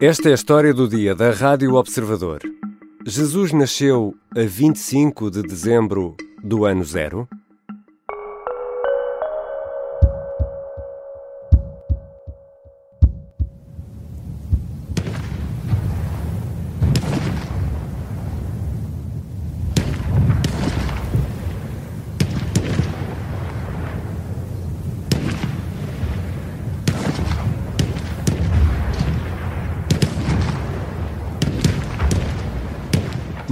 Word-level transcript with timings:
Esta 0.00 0.28
é 0.28 0.30
a 0.30 0.34
história 0.36 0.72
do 0.72 0.86
dia 0.86 1.12
da 1.12 1.32
Rádio 1.32 1.74
Observador. 1.74 2.38
Jesus 3.04 3.52
nasceu 3.52 4.14
a 4.30 4.42
25 4.42 5.28
de 5.28 5.42
dezembro 5.42 6.16
do 6.40 6.64
ano 6.64 6.84
zero? 6.84 7.28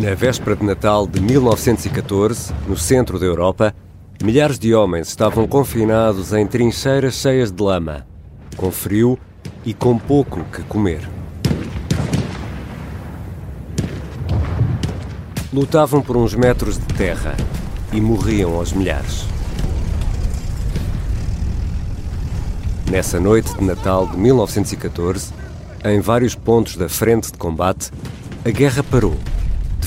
Na 0.07 0.15
véspera 0.15 0.55
de 0.55 0.65
Natal 0.65 1.05
de 1.05 1.21
1914, 1.21 2.55
no 2.69 2.77
centro 2.77 3.19
da 3.19 3.27
Europa, 3.27 3.75
milhares 4.23 4.57
de 4.57 4.73
homens 4.73 5.09
estavam 5.09 5.49
confinados 5.49 6.33
em 6.33 6.47
trincheiras 6.47 7.15
cheias 7.15 7.51
de 7.51 7.61
lama, 7.61 8.07
com 8.57 8.71
frio 8.71 9.19
e 9.65 9.75
com 9.75 9.99
pouco 9.99 10.45
que 10.45 10.63
comer. 10.63 11.01
Lutavam 15.53 16.01
por 16.01 16.17
uns 16.17 16.37
metros 16.37 16.79
de 16.79 16.87
terra 16.95 17.37
e 17.93 18.01
morriam 18.01 18.55
aos 18.55 18.73
milhares. 18.73 19.27
Nessa 22.89 23.19
noite 23.19 23.53
de 23.57 23.65
Natal 23.65 24.07
de 24.07 24.17
1914, 24.17 25.33
em 25.85 25.99
vários 25.99 26.37
pontos 26.37 26.77
da 26.77 26.89
frente 26.89 27.33
de 27.33 27.39
combate, 27.39 27.91
a 28.45 28.51
guerra 28.53 28.85
parou 28.85 29.17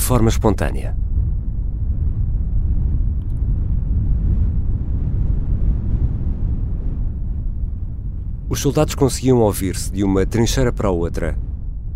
forma 0.10 0.30
espontânea. 0.30 0.98
Os 8.50 8.60
soldados 8.60 8.96
conseguiam 8.96 9.38
ouvir-se 9.38 9.92
de 9.92 10.04
uma 10.04 10.26
trincheira 10.26 10.74
para 10.74 10.88
a 10.88 10.92
outra 10.92 11.38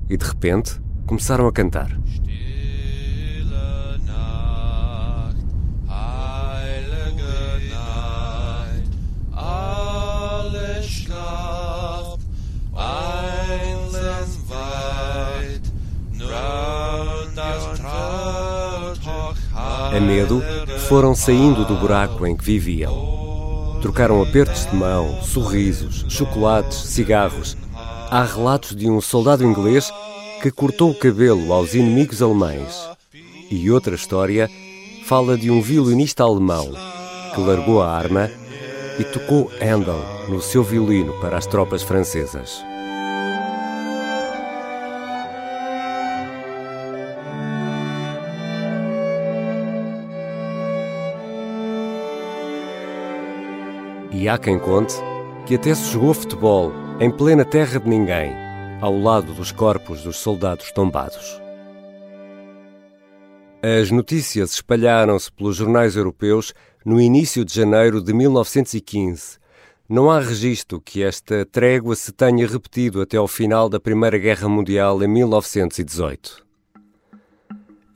e, 0.08 0.16
de 0.16 0.24
repente, 0.24 0.80
começaram 1.08 1.48
a 1.48 1.52
cantar. 1.52 1.90
A 19.96 20.00
medo, 20.00 20.42
foram 20.88 21.14
saindo 21.14 21.64
do 21.66 21.76
buraco 21.76 22.26
em 22.26 22.36
que 22.36 22.44
viviam. 22.44 23.78
Trocaram 23.80 24.24
apertos 24.24 24.66
de 24.66 24.76
mão, 24.76 25.22
sorrisos, 25.22 26.06
chocolates, 26.10 26.78
cigarros. 26.78 27.56
Há 28.10 28.24
relatos 28.24 28.76
de 28.76 28.90
um 28.90 29.00
soldado 29.00 29.44
inglês 29.44 29.94
que 30.42 30.50
cortou 30.50 30.90
o 30.90 30.96
cabelo 30.96 31.54
aos 31.54 31.76
inimigos 31.76 32.24
alemães. 32.24 32.90
E 33.52 33.70
outra 33.70 33.94
história 33.94 34.50
fala 35.06 35.38
de 35.38 35.52
um 35.52 35.62
violinista 35.62 36.24
alemão 36.24 36.72
que 37.36 37.42
largou 37.42 37.82
a 37.82 37.92
arma 37.92 38.32
e 38.98 39.04
tocou 39.04 39.52
Handel 39.62 40.04
no 40.28 40.42
seu 40.42 40.64
violino 40.64 41.14
para 41.22 41.38
as 41.38 41.46
tropas 41.46 41.84
francesas. 41.84 42.64
E 54.14 54.30
há 54.30 54.38
quem 54.38 54.60
conte 54.60 54.94
que 55.48 55.56
até 55.56 55.74
se 55.74 55.92
jogou 55.92 56.14
futebol 56.14 56.72
em 57.00 57.10
plena 57.10 57.44
terra 57.44 57.80
de 57.80 57.90
ninguém, 57.90 58.32
ao 58.80 58.96
lado 58.98 59.34
dos 59.34 59.52
corpos 59.52 60.04
dos 60.04 60.18
soldados 60.18 60.72
tombados. 60.72 61.42
As 63.62 63.90
notícias 63.90 64.54
espalharam-se 64.54 65.32
pelos 65.32 65.56
jornais 65.56 65.96
europeus 65.96 66.54
no 66.86 67.02
início 67.02 67.44
de 67.44 67.56
janeiro 67.56 68.04
de 68.04 68.14
1915. 68.14 69.40
Não 69.90 70.12
há 70.12 70.20
registro 70.20 70.80
que 70.80 71.02
esta 71.02 71.46
trégua 71.46 71.96
se 71.96 72.12
tenha 72.12 72.48
repetido 72.48 73.02
até 73.02 73.18
ao 73.18 73.28
final 73.28 73.68
da 73.68 73.80
Primeira 73.80 74.18
Guerra 74.18 74.48
Mundial 74.48 75.02
em 75.02 75.08
1918. 75.08 76.46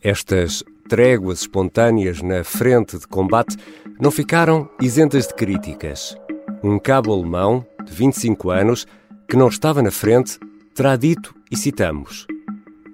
Estas 0.02 0.64
tréguas 0.88 1.42
espontâneas 1.42 2.22
na 2.22 2.44
frente 2.44 2.98
de 2.98 3.08
combate 3.08 3.58
não 4.00 4.12
ficaram 4.12 4.70
isentas 4.82 5.28
de 5.28 5.34
críticas. 5.34 6.18
Um 6.64 6.80
cabo 6.80 7.14
alemão, 7.14 7.66
de 7.84 7.94
25 7.94 8.50
anos, 8.50 8.88
que 9.28 9.38
não 9.38 9.48
estava 9.48 9.82
na 9.82 9.92
frente, 9.92 10.40
terá 10.74 10.96
dito, 10.96 11.36
e 11.52 11.58
citamos: 11.58 12.26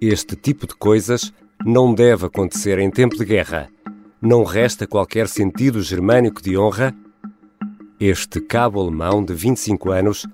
Este 0.02 0.36
tipo 0.36 0.68
de 0.68 0.76
coisas 0.76 1.34
não 1.66 1.94
deve 1.94 2.26
acontecer 2.26 2.80
em 2.80 2.90
tempo 2.90 3.18
de 3.18 3.26
guerra. 3.26 3.70
Não 4.22 4.44
resta 4.44 4.88
qualquer 4.88 5.28
sentido 5.28 5.82
germânico 5.82 6.42
de 6.42 6.58
honra. 6.58 6.94
Este 8.00 8.42
cabo 8.42 8.82
alemão 8.82 9.24
de 9.24 9.34
25 9.34 9.92
anos 9.92 10.26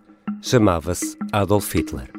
chamava-se 0.42 1.18
Adolf 1.32 1.74
Hitler. 1.74 2.19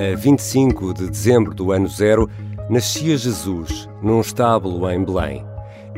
A 0.00 0.16
25 0.16 0.94
de 0.94 1.10
dezembro 1.10 1.52
do 1.52 1.72
ano 1.72 1.86
zero, 1.86 2.26
nascia 2.70 3.18
Jesus 3.18 3.86
num 4.00 4.22
estábulo 4.22 4.90
em 4.90 5.04
Belém. 5.04 5.44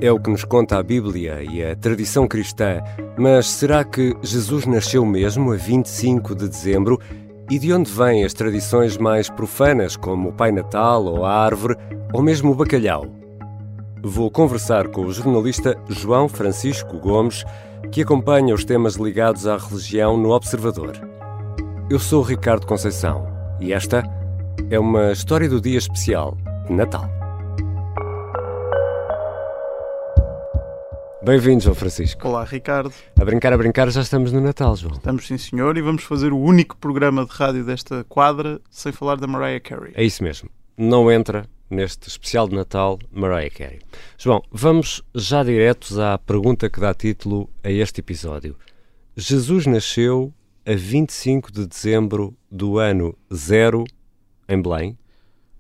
É 0.01 0.11
o 0.11 0.19
que 0.19 0.29
nos 0.29 0.43
conta 0.43 0.77
a 0.77 0.83
Bíblia 0.83 1.41
e 1.41 1.65
a 1.65 1.77
tradição 1.77 2.27
cristã, 2.27 2.83
mas 3.17 3.47
será 3.47 3.85
que 3.85 4.13
Jesus 4.21 4.67
nasceu 4.67 5.07
mesmo 5.07 5.53
a 5.53 5.57
25 5.57 6.35
de 6.35 6.49
dezembro? 6.49 6.99
E 7.49 7.61
de 7.61 7.73
onde 7.73 7.93
vêm 7.93 8.25
as 8.25 8.35
tradições 8.35 8.99
mais 8.99 9.31
profanas, 9.31 9.95
como 9.95 10.31
o 10.31 10.33
Pai 10.33 10.51
Natal 10.51 11.05
ou 11.05 11.25
a 11.25 11.33
árvore, 11.33 11.77
ou 12.13 12.21
mesmo 12.21 12.51
o 12.51 12.57
bacalhau? 12.57 13.07
Vou 14.03 14.29
conversar 14.33 14.89
com 14.89 15.03
o 15.03 15.13
jornalista 15.13 15.79
João 15.89 16.29
Francisco 16.29 16.99
Gomes, 16.99 17.45
que 17.93 18.03
acompanha 18.03 18.53
os 18.53 18.65
temas 18.65 18.95
ligados 18.95 19.47
à 19.47 19.57
religião 19.57 20.17
no 20.17 20.31
Observador. 20.31 21.01
Eu 21.89 22.01
sou 22.01 22.21
Ricardo 22.21 22.67
Conceição 22.67 23.32
e 23.61 23.73
esta 23.73 24.03
é 24.71 24.79
uma 24.79 25.13
história 25.13 25.49
do 25.49 25.61
dia 25.61 25.79
especial 25.79 26.37
de 26.67 26.73
Natal. 26.73 27.09
Bem-vindo, 31.25 31.63
João 31.63 31.77
Francisco. 31.77 32.27
Olá, 32.27 32.45
Ricardo. 32.45 32.93
A 33.19 33.25
brincar, 33.25 33.53
a 33.53 33.57
brincar, 33.57 33.89
já 33.91 34.01
estamos 34.01 34.33
no 34.33 34.41
Natal, 34.41 34.75
João. 34.75 34.95
Estamos 34.95 35.27
sim, 35.27 35.39
senhor, 35.39 35.77
e 35.77 35.83
vamos 35.83 36.03
fazer 36.03 36.33
o 36.33 36.39
único 36.39 36.77
programa 36.77 37.25
de 37.25 37.33
rádio 37.33 37.65
desta 37.65 38.05
quadra 38.09 38.61
sem 38.69 38.91
falar 38.91 39.17
da 39.17 39.29
Mariah 39.29 39.61
Carey. 39.61 39.93
É 39.95 40.03
isso 40.03 40.25
mesmo. 40.25 40.51
Não 40.77 41.11
entra 41.13 41.49
neste 41.71 42.09
especial 42.09 42.49
de 42.49 42.57
Natal 42.57 42.99
Mariah 43.13 43.51
Carey. 43.51 43.81
João, 44.19 44.43
vamos 44.51 45.03
já 45.15 45.45
diretos 45.45 45.97
à 45.99 46.19
pergunta 46.19 46.69
que 46.69 46.81
dá 46.81 46.93
título 46.93 47.49
a 47.63 47.71
este 47.71 48.01
episódio. 48.01 48.57
Jesus 49.17 49.67
nasceu 49.67 50.33
a 50.65 50.75
25 50.75 51.53
de 51.53 51.67
dezembro 51.67 52.37
do 52.51 52.79
ano 52.79 53.17
zero 53.33 53.85
em 54.49 54.61
Belém? 54.61 54.99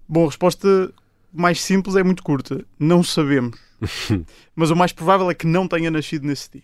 Bom, 0.08 0.24
a 0.24 0.26
resposta 0.26 0.92
mais 1.32 1.60
simples 1.60 1.96
é 1.96 2.02
muito 2.02 2.22
curta. 2.22 2.64
Não 2.78 3.02
sabemos. 3.02 3.58
Mas 4.54 4.70
o 4.70 4.76
mais 4.76 4.92
provável 4.92 5.30
é 5.30 5.34
que 5.34 5.46
não 5.46 5.66
tenha 5.66 5.90
nascido 5.90 6.26
nesse 6.26 6.50
dia. 6.50 6.62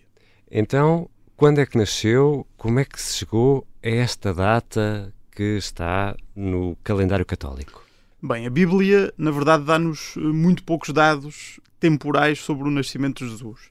Então, 0.51 1.09
quando 1.35 1.59
é 1.59 1.65
que 1.65 1.77
nasceu? 1.77 2.45
Como 2.57 2.79
é 2.79 2.85
que 2.85 3.01
se 3.01 3.19
chegou 3.19 3.65
a 3.83 3.89
esta 3.89 4.33
data 4.33 5.13
que 5.31 5.57
está 5.57 6.15
no 6.35 6.77
calendário 6.83 7.25
católico? 7.25 7.83
Bem, 8.21 8.45
a 8.45 8.49
Bíblia, 8.49 9.13
na 9.17 9.31
verdade, 9.31 9.63
dá-nos 9.63 10.15
eh, 10.17 10.19
muito 10.19 10.63
poucos 10.63 10.89
dados 10.89 11.59
temporais 11.79 12.39
sobre 12.39 12.67
o 12.67 12.71
nascimento 12.71 13.23
de 13.23 13.31
Jesus. 13.31 13.69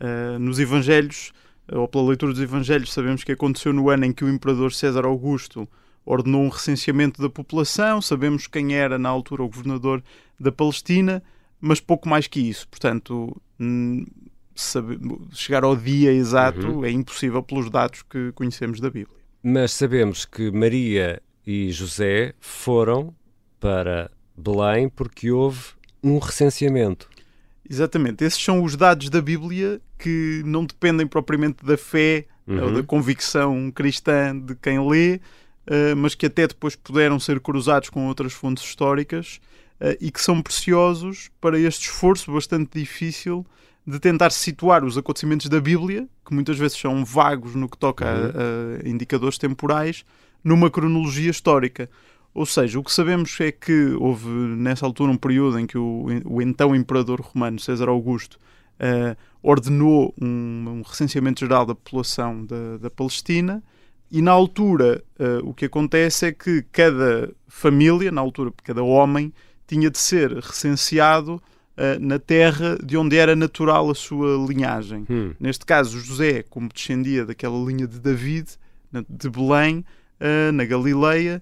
Uh, 0.00 0.38
nos 0.38 0.58
Evangelhos, 0.58 1.32
ou 1.72 1.86
pela 1.88 2.08
leitura 2.08 2.32
dos 2.32 2.40
Evangelhos, 2.42 2.92
sabemos 2.92 3.24
que 3.24 3.32
aconteceu 3.32 3.72
no 3.72 3.88
ano 3.90 4.04
em 4.04 4.12
que 4.12 4.24
o 4.24 4.28
imperador 4.28 4.72
César 4.72 5.04
Augusto 5.04 5.68
ordenou 6.04 6.42
um 6.42 6.48
recenseamento 6.48 7.20
da 7.20 7.28
população, 7.28 8.00
sabemos 8.00 8.46
quem 8.46 8.74
era 8.74 8.98
na 8.98 9.08
altura 9.08 9.42
o 9.42 9.48
governador 9.48 10.02
da 10.38 10.50
Palestina, 10.50 11.22
mas 11.60 11.78
pouco 11.80 12.08
mais 12.08 12.26
que 12.26 12.40
isso. 12.40 12.66
Portanto, 12.68 13.40
hum, 13.60 14.04
saber, 14.54 14.98
chegar 15.32 15.62
ao 15.64 15.76
dia 15.76 16.12
exato 16.12 16.66
Uhum. 16.66 16.84
é 16.84 16.90
impossível 16.90 17.42
pelos 17.42 17.70
dados 17.70 18.02
que 18.02 18.32
conhecemos 18.32 18.80
da 18.80 18.90
Bíblia. 18.90 19.16
Mas 19.42 19.72
sabemos 19.72 20.24
que 20.24 20.50
Maria 20.50 21.22
e 21.46 21.70
José 21.70 22.34
foram 22.40 23.14
para 23.58 24.10
Belém 24.36 24.88
porque 24.88 25.30
houve 25.30 25.60
um 26.02 26.18
recenseamento. 26.18 27.08
Exatamente, 27.68 28.24
esses 28.24 28.42
são 28.42 28.62
os 28.64 28.74
dados 28.74 29.08
da 29.10 29.20
Bíblia 29.22 29.80
que 30.00 30.42
não 30.44 30.64
dependem 30.64 31.06
propriamente 31.06 31.64
da 31.64 31.76
fé 31.76 32.26
ou 32.48 32.54
Uhum. 32.56 32.74
da 32.74 32.82
convicção 32.82 33.70
cristã 33.70 34.36
de 34.36 34.56
quem 34.56 34.78
lê, 34.88 35.20
eh, 35.66 35.94
mas 35.94 36.14
que 36.16 36.26
até 36.26 36.48
depois 36.48 36.74
puderam 36.74 37.20
ser 37.20 37.38
cruzados 37.40 37.88
com 37.90 38.08
outras 38.08 38.32
fontes 38.32 38.64
históricas 38.64 39.40
eh, 39.78 39.96
e 40.00 40.10
que 40.10 40.20
são 40.20 40.42
preciosos 40.42 41.30
para 41.40 41.58
este 41.58 41.82
esforço 41.88 42.32
bastante 42.32 42.78
difícil 42.78 43.46
de 43.86 43.98
tentar 44.00 44.30
situar 44.30 44.84
os 44.84 44.98
acontecimentos 44.98 45.46
da 45.48 45.60
Bíblia, 45.60 46.08
que 46.26 46.34
muitas 46.34 46.58
vezes 46.58 46.76
são 46.78 47.04
vagos 47.04 47.54
no 47.54 47.68
que 47.68 47.78
toca 47.78 48.04
a- 48.04 48.84
a, 48.84 48.88
indicadores 48.88 49.38
temporais, 49.38 50.04
numa 50.42 50.68
cronologia 50.70 51.30
histórica. 51.30 51.88
Ou 52.34 52.46
seja, 52.46 52.78
o 52.78 52.82
que 52.84 52.92
sabemos 52.92 53.36
é 53.40 53.50
que 53.52 53.94
houve 53.98 54.28
nessa 54.28 54.84
altura 54.86 55.10
um 55.12 55.16
período 55.16 55.58
em 55.58 55.66
que 55.66 55.78
o, 55.78 56.06
o 56.24 56.42
então 56.42 56.74
imperador 56.74 57.20
romano 57.20 57.58
César 57.58 57.88
Augusto 57.88 58.38
eh, 58.80 59.16
ordenou 59.42 60.12
um, 60.20 60.80
um 60.80 60.82
recenseamento 60.82 61.40
geral 61.40 61.64
da 61.64 61.74
população 61.74 62.44
da, 62.44 62.78
da 62.78 62.90
Palestina 62.90 63.62
e 64.10 64.20
na 64.20 64.32
altura 64.32 65.04
eh, 65.18 65.38
o 65.44 65.54
que 65.54 65.66
acontece 65.66 66.26
é 66.26 66.32
que 66.32 66.62
cada 66.72 67.30
família, 67.46 68.10
na 68.10 68.20
altura 68.20 68.52
cada 68.64 68.82
homem, 68.82 69.32
tinha 69.68 69.88
de 69.88 69.98
ser 69.98 70.32
recenseado 70.32 71.40
eh, 71.76 71.96
na 72.00 72.18
terra 72.18 72.76
de 72.84 72.96
onde 72.96 73.16
era 73.16 73.36
natural 73.36 73.88
a 73.88 73.94
sua 73.94 74.36
linhagem. 74.48 75.06
Hum. 75.08 75.32
Neste 75.38 75.64
caso, 75.64 76.00
José, 76.00 76.42
como 76.42 76.68
descendia 76.68 77.24
daquela 77.24 77.56
linha 77.64 77.86
de 77.86 78.00
David, 78.00 78.48
de 79.08 79.30
Belém, 79.30 79.84
eh, 80.18 80.50
na 80.50 80.64
Galileia, 80.64 81.40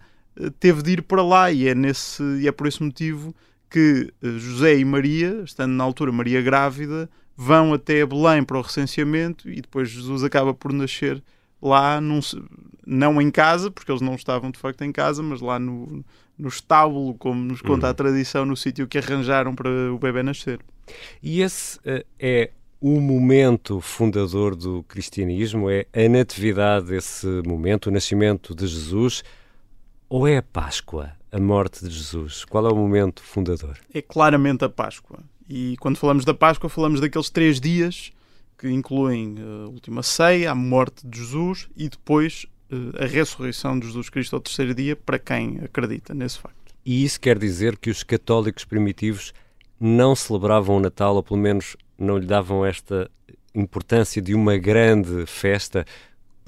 teve 0.60 0.82
de 0.82 0.92
ir 0.92 1.02
para 1.02 1.22
lá 1.22 1.50
e 1.50 1.68
é, 1.68 1.74
nesse, 1.74 2.22
e 2.22 2.46
é 2.46 2.52
por 2.52 2.66
esse 2.66 2.82
motivo 2.82 3.34
que 3.70 4.12
José 4.22 4.78
e 4.78 4.84
Maria, 4.84 5.42
estando 5.44 5.72
na 5.72 5.84
altura 5.84 6.12
Maria 6.12 6.40
grávida, 6.40 7.08
vão 7.40 7.72
até 7.72 8.04
Belém 8.04 8.42
para 8.42 8.58
o 8.58 8.62
recenseamento 8.62 9.48
e 9.48 9.60
depois 9.60 9.88
Jesus 9.88 10.24
acaba 10.24 10.52
por 10.52 10.72
nascer 10.72 11.22
lá, 11.62 12.00
num 12.00 12.18
não 12.84 13.22
em 13.22 13.30
casa, 13.30 13.70
porque 13.70 13.92
eles 13.92 14.02
não 14.02 14.16
estavam 14.16 14.50
de 14.50 14.58
facto 14.58 14.82
em 14.82 14.90
casa, 14.90 15.22
mas 15.22 15.40
lá 15.40 15.56
no, 15.58 16.04
no 16.36 16.48
estábulo, 16.48 17.14
como 17.14 17.40
nos 17.44 17.62
conta 17.62 17.86
Uhum. 17.86 17.90
a 17.92 17.94
tradição, 17.94 18.44
no 18.44 18.56
sítio 18.56 18.88
que 18.88 18.98
arranjaram 18.98 19.54
para 19.54 19.70
o 19.92 19.98
bebê 19.98 20.22
nascer. 20.24 20.58
E 21.22 21.40
esse 21.40 21.78
eh, 21.84 22.04
é 22.18 22.50
o 22.80 23.00
momento 23.00 23.80
fundador 23.80 24.56
do 24.56 24.82
cristianismo? 24.84 25.70
É 25.70 25.86
a 25.92 26.08
natividade 26.08 26.92
esse 26.94 27.26
momento, 27.46 27.86
o 27.86 27.90
nascimento 27.92 28.52
de 28.54 28.66
Jesus? 28.66 29.22
Ou 30.08 30.26
é 30.26 30.38
a 30.38 30.42
Páscoa, 30.42 31.12
a 31.30 31.38
morte 31.38 31.84
de 31.84 31.90
Jesus? 31.90 32.44
Qual 32.44 32.66
é 32.66 32.72
o 32.72 32.76
momento 32.76 33.22
fundador? 33.22 33.78
é 33.94 34.00
claramente 34.02 34.64
a 34.64 34.68
Páscoa. 34.68 35.20
E 35.48 35.76
quando 35.80 35.96
falamos 35.96 36.24
da 36.24 36.34
Páscoa, 36.34 36.68
falamos 36.68 37.00
daqueles 37.00 37.30
três 37.30 37.58
dias 37.58 38.12
que 38.58 38.68
incluem 38.68 39.36
eh, 39.38 39.64
a 39.66 39.68
última 39.68 40.02
ceia, 40.02 40.50
a 40.50 40.54
morte 40.54 41.06
de 41.06 41.18
Jesus 41.18 41.68
e 41.76 41.88
depois 41.88 42.44
eh, 42.70 43.04
a 43.04 43.06
ressurreição 43.06 43.78
de 43.78 43.86
Jesus 43.86 44.10
Cristo 44.10 44.34
ao 44.34 44.40
terceiro 44.40 44.74
dia, 44.74 44.96
para 44.96 45.18
quem 45.18 45.60
acredita 45.62 46.12
nesse 46.12 46.38
facto. 46.38 46.74
E 46.84 47.04
isso 47.04 47.20
quer 47.20 47.38
dizer 47.38 47.76
que 47.76 47.88
os 47.88 48.02
católicos 48.02 48.64
primitivos 48.64 49.32
não 49.80 50.14
celebravam 50.16 50.76
o 50.76 50.80
Natal, 50.80 51.14
ou 51.14 51.22
pelo 51.22 51.40
menos 51.40 51.76
não 51.96 52.18
lhe 52.18 52.26
davam 52.26 52.66
esta 52.66 53.10
importância 53.54 54.20
de 54.20 54.34
uma 54.34 54.56
grande 54.56 55.24
festa. 55.26 55.86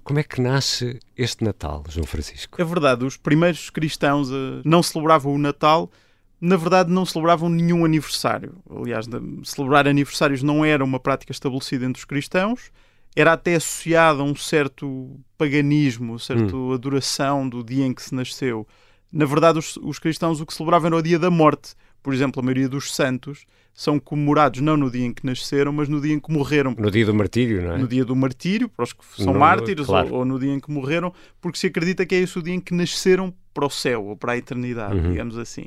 Como 0.03 0.19
é 0.19 0.23
que 0.23 0.41
nasce 0.41 0.99
este 1.17 1.45
Natal, 1.45 1.85
João 1.89 2.07
Francisco? 2.07 2.61
É 2.61 2.65
verdade, 2.65 3.05
os 3.05 3.17
primeiros 3.17 3.71
cristãos 3.71 4.31
eh, 4.31 4.63
não 4.65 4.83
celebravam 4.83 5.33
o 5.33 5.39
Natal, 5.39 5.91
na 6.41 6.57
verdade 6.57 6.91
não 6.91 7.05
celebravam 7.05 7.49
nenhum 7.49 7.85
aniversário. 7.85 8.55
Aliás, 8.75 9.07
celebrar 9.45 9.87
aniversários 9.87 10.43
não 10.43 10.65
era 10.65 10.83
uma 10.85 10.99
prática 10.99 11.33
estabelecida 11.33 11.85
entre 11.85 11.99
os 12.01 12.05
cristãos, 12.05 12.71
era 13.15 13.33
até 13.33 13.57
associada 13.57 14.21
a 14.21 14.25
um 14.25 14.35
certo 14.35 15.19
paganismo, 15.37 16.19
certa 16.19 16.55
adoração 16.75 17.49
do 17.49 17.63
dia 17.65 17.85
em 17.85 17.93
que 17.93 18.03
se 18.03 18.15
nasceu. 18.15 18.67
Na 19.13 19.25
verdade, 19.25 19.59
os, 19.59 19.77
os 19.79 19.99
cristãos 19.99 20.41
o 20.41 20.47
que 20.47 20.55
celebravam 20.55 20.87
era 20.89 20.97
o 20.97 21.03
dia 21.03 21.19
da 21.19 21.31
morte. 21.31 21.75
Por 22.03 22.15
exemplo, 22.15 22.41
a 22.41 22.43
maioria 22.45 22.69
dos 22.69 22.95
santos 22.95 23.45
são 23.75 23.99
comemorados 23.99 24.61
não 24.61 24.77
no 24.77 24.91
dia 24.91 25.05
em 25.05 25.13
que 25.13 25.27
nasceram, 25.27 25.73
mas 25.73 25.89
no 25.89 26.01
dia 26.01 26.15
em 26.15 26.21
que 26.21 26.33
morreram. 26.33 26.75
No 26.79 26.91
dia 26.91 27.05
do 27.05 27.13
martírio, 27.13 27.63
não 27.63 27.73
é? 27.75 27.79
No 27.79 27.89
dia 27.89 28.05
do 28.05 28.15
martírio, 28.17 28.69
para 28.69 28.85
os 28.85 28.93
que 28.93 29.05
são 29.17 29.35
No- 29.35 29.41
mártires, 29.41 29.87
claro. 29.87 30.09
ou, 30.13 30.19
ou 30.21 30.25
no 30.25 30.39
dia 30.39 30.53
em 30.55 30.61
que 30.61 30.71
morreram, 30.71 31.13
porque 31.41 31.59
se 31.59 31.67
acredita 31.67 32.07
que 32.07 32.15
é 32.15 32.19
esse 32.19 32.39
o 32.39 32.43
dia 32.43 32.55
em 32.55 32.61
que 32.61 32.73
nasceram 32.73 33.35
para 33.53 33.67
o 33.67 33.71
céu, 33.71 34.05
ou 34.07 34.17
para 34.17 34.33
a 34.33 34.37
eternidade, 34.39 34.95
Uhum. 34.97 35.11
digamos 35.11 35.37
assim. 35.37 35.67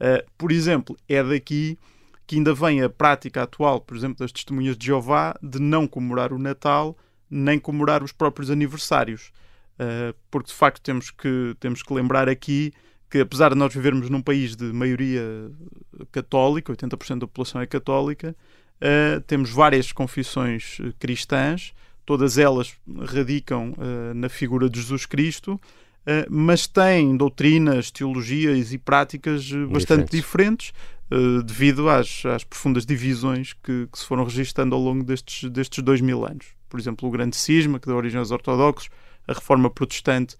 Uh, 0.00 0.24
por 0.38 0.50
exemplo, 0.50 0.96
é 1.06 1.22
daqui 1.22 1.78
que 2.26 2.36
ainda 2.36 2.54
vem 2.54 2.80
a 2.80 2.88
prática 2.88 3.42
atual, 3.42 3.80
por 3.80 3.96
exemplo, 3.96 4.18
das 4.18 4.32
testemunhas 4.32 4.78
de 4.78 4.86
Jeová, 4.86 5.36
de 5.42 5.60
não 5.60 5.86
comemorar 5.86 6.32
o 6.32 6.38
Natal, 6.38 6.96
nem 7.28 7.58
comemorar 7.58 8.02
os 8.02 8.12
próprios 8.12 8.50
aniversários. 8.50 9.30
Uh, 9.74 10.14
porque 10.30 10.48
de 10.48 10.54
facto 10.54 10.80
temos 10.80 11.10
que, 11.10 11.56
temos 11.58 11.82
que 11.82 11.92
lembrar 11.92 12.28
aqui 12.28 12.72
que 13.10 13.18
apesar 13.18 13.50
de 13.50 13.56
nós 13.56 13.74
vivermos 13.74 14.08
num 14.08 14.22
país 14.22 14.54
de 14.54 14.64
maioria 14.72 15.50
católica, 16.12 16.72
80% 16.72 17.18
da 17.18 17.26
população 17.26 17.60
é 17.60 17.66
católica, 17.66 18.36
uh, 18.76 19.20
temos 19.22 19.50
várias 19.50 19.90
confissões 19.90 20.78
eh, 20.80 20.92
cristãs, 20.98 21.74
todas 22.06 22.38
elas 22.38 22.76
radicam 23.12 23.74
na 24.14 24.28
figura 24.28 24.70
de 24.70 24.80
Jesus 24.80 25.06
Cristo, 25.06 25.60
mas 26.30 26.66
têm 26.66 27.16
doutrinas, 27.16 27.90
teologias 27.90 28.72
e 28.72 28.78
práticas 28.78 29.50
uh, 29.52 29.68
bastante 29.68 30.10
diferentes, 30.10 30.72
uh, 31.10 31.42
devido 31.42 31.88
às, 31.88 32.24
às 32.24 32.44
profundas 32.44 32.86
divisões 32.86 33.52
que, 33.52 33.86
que 33.92 33.98
se 33.98 34.04
foram 34.04 34.24
registando 34.24 34.74
ao 34.74 34.80
longo 34.80 35.04
destes, 35.04 35.48
destes 35.50 35.82
dois 35.84 36.00
mil 36.00 36.24
anos. 36.24 36.46
Por 36.68 36.80
exemplo, 36.80 37.08
o 37.08 37.12
grande 37.12 37.36
cisma, 37.36 37.78
que 37.78 37.86
deu 37.86 37.96
origem 37.96 38.18
aos 38.18 38.30
ortodoxos, 38.30 38.88
a 39.26 39.32
reforma 39.32 39.68
protestante, 39.68 40.36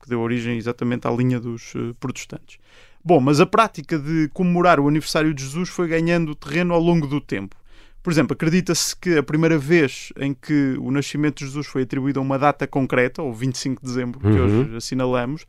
que 0.00 0.08
deu 0.08 0.20
origem 0.20 0.56
exatamente 0.56 1.06
à 1.06 1.10
linha 1.10 1.38
dos 1.38 1.74
protestantes. 2.00 2.56
Bom, 3.04 3.20
mas 3.20 3.40
a 3.40 3.46
prática 3.46 3.98
de 3.98 4.30
comemorar 4.32 4.80
o 4.80 4.88
aniversário 4.88 5.34
de 5.34 5.42
Jesus 5.42 5.68
foi 5.68 5.88
ganhando 5.88 6.34
terreno 6.34 6.72
ao 6.72 6.80
longo 6.80 7.06
do 7.06 7.20
tempo. 7.20 7.56
Por 8.04 8.12
exemplo, 8.12 8.34
acredita-se 8.34 8.94
que 8.94 9.16
a 9.16 9.22
primeira 9.22 9.56
vez 9.56 10.12
em 10.18 10.34
que 10.34 10.76
o 10.78 10.90
nascimento 10.90 11.38
de 11.38 11.46
Jesus 11.46 11.66
foi 11.66 11.84
atribuído 11.84 12.20
a 12.20 12.22
uma 12.22 12.38
data 12.38 12.66
concreta, 12.66 13.22
ou 13.22 13.32
25 13.32 13.80
de 13.80 13.88
dezembro, 13.88 14.20
que 14.20 14.26
Uhum. 14.26 14.60
hoje 14.60 14.76
assinalamos, 14.76 15.46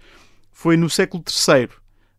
foi 0.54 0.78
no 0.78 0.90
século 0.90 1.22
III, 1.28 1.68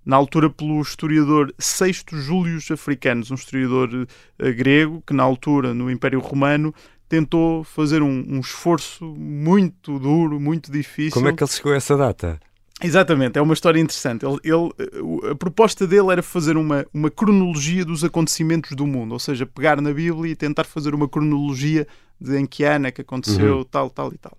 na 0.04 0.14
altura 0.14 0.50
pelo 0.50 0.78
historiador 0.82 1.54
Sexto 1.58 2.18
Július 2.18 2.70
Africanos, 2.70 3.30
um 3.30 3.34
historiador 3.34 4.06
eh, 4.38 4.52
grego 4.52 5.02
que 5.06 5.14
na 5.14 5.22
altura, 5.22 5.72
no 5.72 5.90
Império 5.90 6.20
Romano, 6.20 6.74
tentou 7.08 7.64
fazer 7.64 8.02
um, 8.02 8.22
um 8.28 8.40
esforço 8.40 9.06
muito 9.16 9.98
duro, 9.98 10.38
muito 10.38 10.70
difícil. 10.70 11.12
Como 11.12 11.28
é 11.28 11.32
que 11.32 11.42
ele 11.42 11.50
chegou 11.50 11.72
a 11.72 11.76
essa 11.76 11.96
data? 11.96 12.38
Exatamente, 12.82 13.38
é 13.38 13.42
uma 13.42 13.54
história 13.54 13.80
interessante. 13.80 14.24
Ele, 14.26 14.38
ele- 14.44 15.30
a 15.30 15.34
proposta 15.34 15.86
dele 15.86 16.10
era 16.12 16.22
fazer 16.22 16.56
uma, 16.58 16.86
uma 16.92 17.10
cronologia 17.10 17.84
dos 17.84 18.04
acontecimentos 18.04 18.72
do 18.76 18.86
mundo, 18.86 19.12
ou 19.12 19.18
seja, 19.18 19.46
pegar 19.46 19.80
na 19.80 19.92
Bíblia 19.92 20.32
e 20.32 20.36
tentar 20.36 20.64
fazer 20.64 20.94
uma 20.94 21.08
cronologia 21.08 21.86
de 22.20 22.36
em 22.38 22.44
que 22.46 22.64
ano 22.64 22.86
é 22.86 22.90
que 22.90 23.00
aconteceu, 23.00 23.64
tal, 23.64 23.88
tal 23.88 24.12
e 24.12 24.18
tal. 24.18 24.36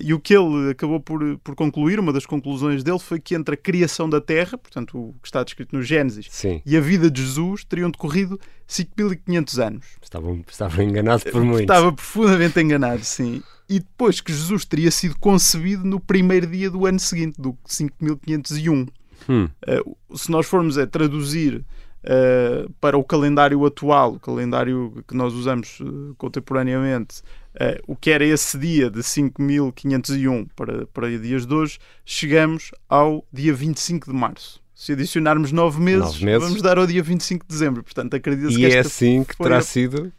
E 0.00 0.14
o 0.14 0.20
que 0.20 0.36
ele 0.36 0.70
acabou 0.70 1.00
por, 1.00 1.38
por 1.38 1.56
concluir, 1.56 1.98
uma 1.98 2.12
das 2.12 2.24
conclusões 2.24 2.84
dele, 2.84 2.98
foi 2.98 3.18
que 3.18 3.34
entre 3.34 3.54
a 3.54 3.58
criação 3.58 4.08
da 4.08 4.20
Terra, 4.20 4.56
portanto, 4.56 4.96
o 4.96 5.14
que 5.20 5.26
está 5.26 5.42
descrito 5.42 5.74
no 5.74 5.82
Gênesis, 5.82 6.26
Sim, 6.30 6.62
e 6.64 6.76
a 6.76 6.80
vida 6.80 7.10
de 7.10 7.20
Jesus 7.22 7.64
teriam 7.64 7.90
decorrido 7.90 8.38
5.500 8.68 9.66
anos. 9.66 9.86
estavam, 10.00 10.44
estavam 10.48 10.84
enganados 10.84 11.24
por 11.24 11.42
muito. 11.42 11.62
Estava 11.62 11.92
profundamente 11.92 12.60
enganado, 12.60 13.02
sim. 13.02 13.42
E 13.68 13.80
depois 13.80 14.20
que 14.20 14.32
Jesus 14.32 14.64
teria 14.64 14.90
sido 14.90 15.16
concebido 15.18 15.84
no 15.84 15.98
primeiro 15.98 16.46
dia 16.46 16.70
do 16.70 16.86
ano 16.86 16.98
seguinte, 16.98 17.40
do 17.40 17.56
5501. 17.64 18.86
Hum, 19.28 19.48
Uh, 19.68 20.16
se 20.16 20.30
nós 20.30 20.46
formos 20.46 20.78
a 20.78 20.86
traduzir 20.86 21.64
uh, 22.04 22.70
para 22.80 22.96
o 22.96 23.04
calendário 23.04 23.64
atual, 23.64 24.14
o 24.14 24.20
calendário 24.20 25.04
que 25.06 25.14
nós 25.14 25.34
usamos 25.34 25.78
uh, 25.80 26.14
contemporaneamente, 26.16 27.22
uh, 27.54 27.82
o 27.86 27.96
que 27.96 28.10
era 28.10 28.24
esse 28.24 28.58
dia 28.58 28.90
de 28.90 29.02
5501 29.02 30.46
para, 30.56 30.86
para 30.86 31.18
dias 31.18 31.46
de 31.46 31.54
hoje, 31.54 31.78
chegamos 32.04 32.70
ao 32.88 33.24
dia 33.32 33.52
25 33.54 34.10
de 34.10 34.16
março. 34.16 34.60
Se 34.74 34.92
adicionarmos 34.92 35.52
nove 35.52 35.78
meses, 35.80 36.00
Nove 36.00 36.24
meses. 36.24 36.42
vamos 36.42 36.62
dar 36.62 36.78
ao 36.78 36.86
dia 36.86 37.02
25 37.02 37.44
de 37.46 37.52
dezembro. 37.52 37.82
Portanto, 37.82 38.14
acredita-se 38.14 38.56
que 38.56 38.64
é 38.64 38.68
esta 38.78 38.88
assim 38.88 39.24
que 39.24 39.36
terá 39.36 39.58
a- 39.58 39.62
sido. 39.62 40.10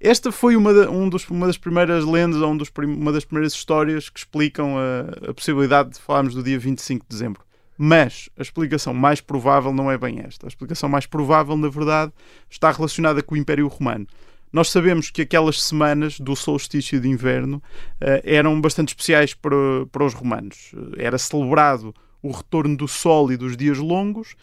esta 0.00 0.30
foi 0.30 0.54
uma, 0.54 0.72
da- 0.72 0.88
um 0.90 1.08
dos- 1.08 1.28
uma 1.28 1.46
das 1.48 1.58
primeiras 1.58 2.04
lendas, 2.04 2.40
ou 2.40 2.52
um 2.52 2.56
dos 2.56 2.70
uma 2.78 3.10
das 3.10 3.24
primeiras 3.24 3.52
histórias 3.54 4.08
que 4.08 4.18
explicam 4.20 4.76
a, 4.78 5.30
a 5.30 5.34
possibilidade 5.34 5.90
de 5.90 5.98
falarmos 5.98 6.32
do 6.34 6.42
dia 6.44 6.58
25 6.58 7.04
de 7.04 7.08
dezembro. 7.08 7.42
Mas 7.76 8.28
a 8.38 8.42
explicação 8.42 8.94
mais 8.94 9.20
provável 9.20 9.72
não 9.72 9.90
é 9.90 9.98
bem 9.98 10.20
esta. 10.20 10.46
A 10.46 10.48
explicação 10.48 10.88
mais 10.88 11.06
provável, 11.06 11.56
na 11.56 11.68
verdade, 11.68 12.12
está 12.48 12.70
relacionada 12.70 13.20
com 13.20 13.34
o 13.34 13.38
Império 13.38 13.66
Romano. 13.66 14.06
Nós 14.54 14.70
sabemos 14.70 15.10
que 15.10 15.22
aquelas 15.22 15.60
semanas 15.60 16.20
do 16.20 16.36
solstício 16.36 17.00
de 17.00 17.08
inverno 17.08 17.60
eh, 18.00 18.22
eram 18.24 18.60
bastante 18.60 18.90
especiais 18.90 19.34
para, 19.34 19.56
para 19.90 20.04
os 20.04 20.14
romanos. 20.14 20.70
Era 20.96 21.18
celebrado 21.18 21.92
o 22.22 22.30
retorno 22.30 22.76
do 22.76 22.86
sol 22.86 23.32
e 23.32 23.36
dos 23.36 23.56
dias 23.56 23.78
longos, 23.78 24.36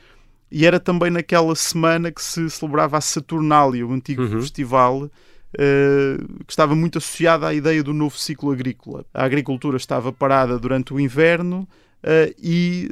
e 0.52 0.66
era 0.66 0.82
também 0.82 1.10
naquela 1.10 1.56
semana 1.56 2.12
que 2.12 2.22
se 2.22 2.50
celebrava 2.50 2.98
a 2.98 3.02
Saturnália, 3.02 3.88
o 3.88 3.94
antigo 3.94 4.24
Uhum. 4.24 4.42
festival 4.42 5.10
eh, 5.58 6.18
que 6.46 6.52
estava 6.52 6.76
muito 6.76 6.98
associada 6.98 7.48
à 7.48 7.54
ideia 7.54 7.82
do 7.82 7.94
novo 7.94 8.18
ciclo 8.18 8.52
agrícola. 8.52 9.06
A 9.14 9.24
agricultura 9.24 9.78
estava 9.78 10.12
parada 10.12 10.60
durante 10.60 10.94
o 10.94 11.00
inverno 11.00 11.66
eh, 12.04 12.36
e 12.38 12.90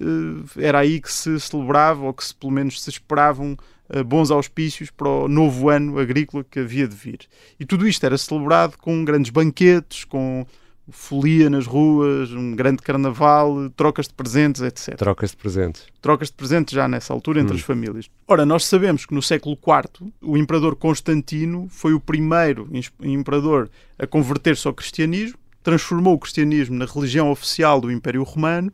eh, 0.58 0.66
era 0.68 0.80
aí 0.80 1.02
que 1.02 1.12
se 1.12 1.38
celebrava, 1.38 2.06
ou 2.06 2.14
que 2.14 2.24
se, 2.24 2.34
pelo 2.34 2.54
menos 2.54 2.82
se 2.82 2.90
esperavam 2.90 3.58
bons 4.06 4.32
auspícios 4.32 4.90
para 4.92 5.08
o 5.08 5.28
novo 5.28 5.70
ano 5.70 5.98
agrícola 6.00 6.44
que 6.44 6.60
havia 6.60 6.88
de 6.88 6.96
vir. 6.96 7.20
E 7.60 7.66
tudo 7.66 7.88
isto 7.88 8.06
era 8.06 8.18
celebrado 8.18 8.78
com 8.78 9.04
grandes 9.04 9.32
banquetes, 9.32 10.04
com 10.04 10.46
folia 10.92 11.50
nas 11.50 11.68
ruas, 11.68 12.32
um 12.32 12.56
grande 12.56 12.82
carnaval, 12.82 13.70
trocas 13.76 14.08
de 14.08 14.14
presentes, 14.14 14.62
etc. 14.62 14.96
Trocas 14.96 15.32
de 15.32 15.38
presentes. 15.38 15.86
Trocas 16.02 16.30
de 16.30 16.34
presentes 16.34 16.74
já 16.74 16.88
nessa 16.88 17.14
altura 17.14 17.42
entre 17.42 17.54
Hum. 17.54 17.58
as 17.58 17.62
famílias. 17.62 18.10
Ora, 18.28 18.46
nós 18.46 18.66
sabemos 18.66 19.06
que 19.06 19.14
no 19.14 19.22
século 19.22 19.56
IV 19.56 20.12
o 20.22 20.38
imperador 20.38 20.76
Constantino 20.76 21.68
foi 21.70 21.94
o 21.94 22.00
primeiro 22.00 22.68
imperador 23.04 23.70
a 23.98 24.08
converter-se 24.08 24.68
ao 24.68 24.74
cristianismo, 24.74 25.38
transformou 25.62 26.16
o 26.16 26.20
cristianismo 26.20 26.76
na 26.76 26.86
religião 26.86 27.30
oficial 27.30 27.80
do 27.80 27.92
Império 27.92 28.24
Romano 28.24 28.72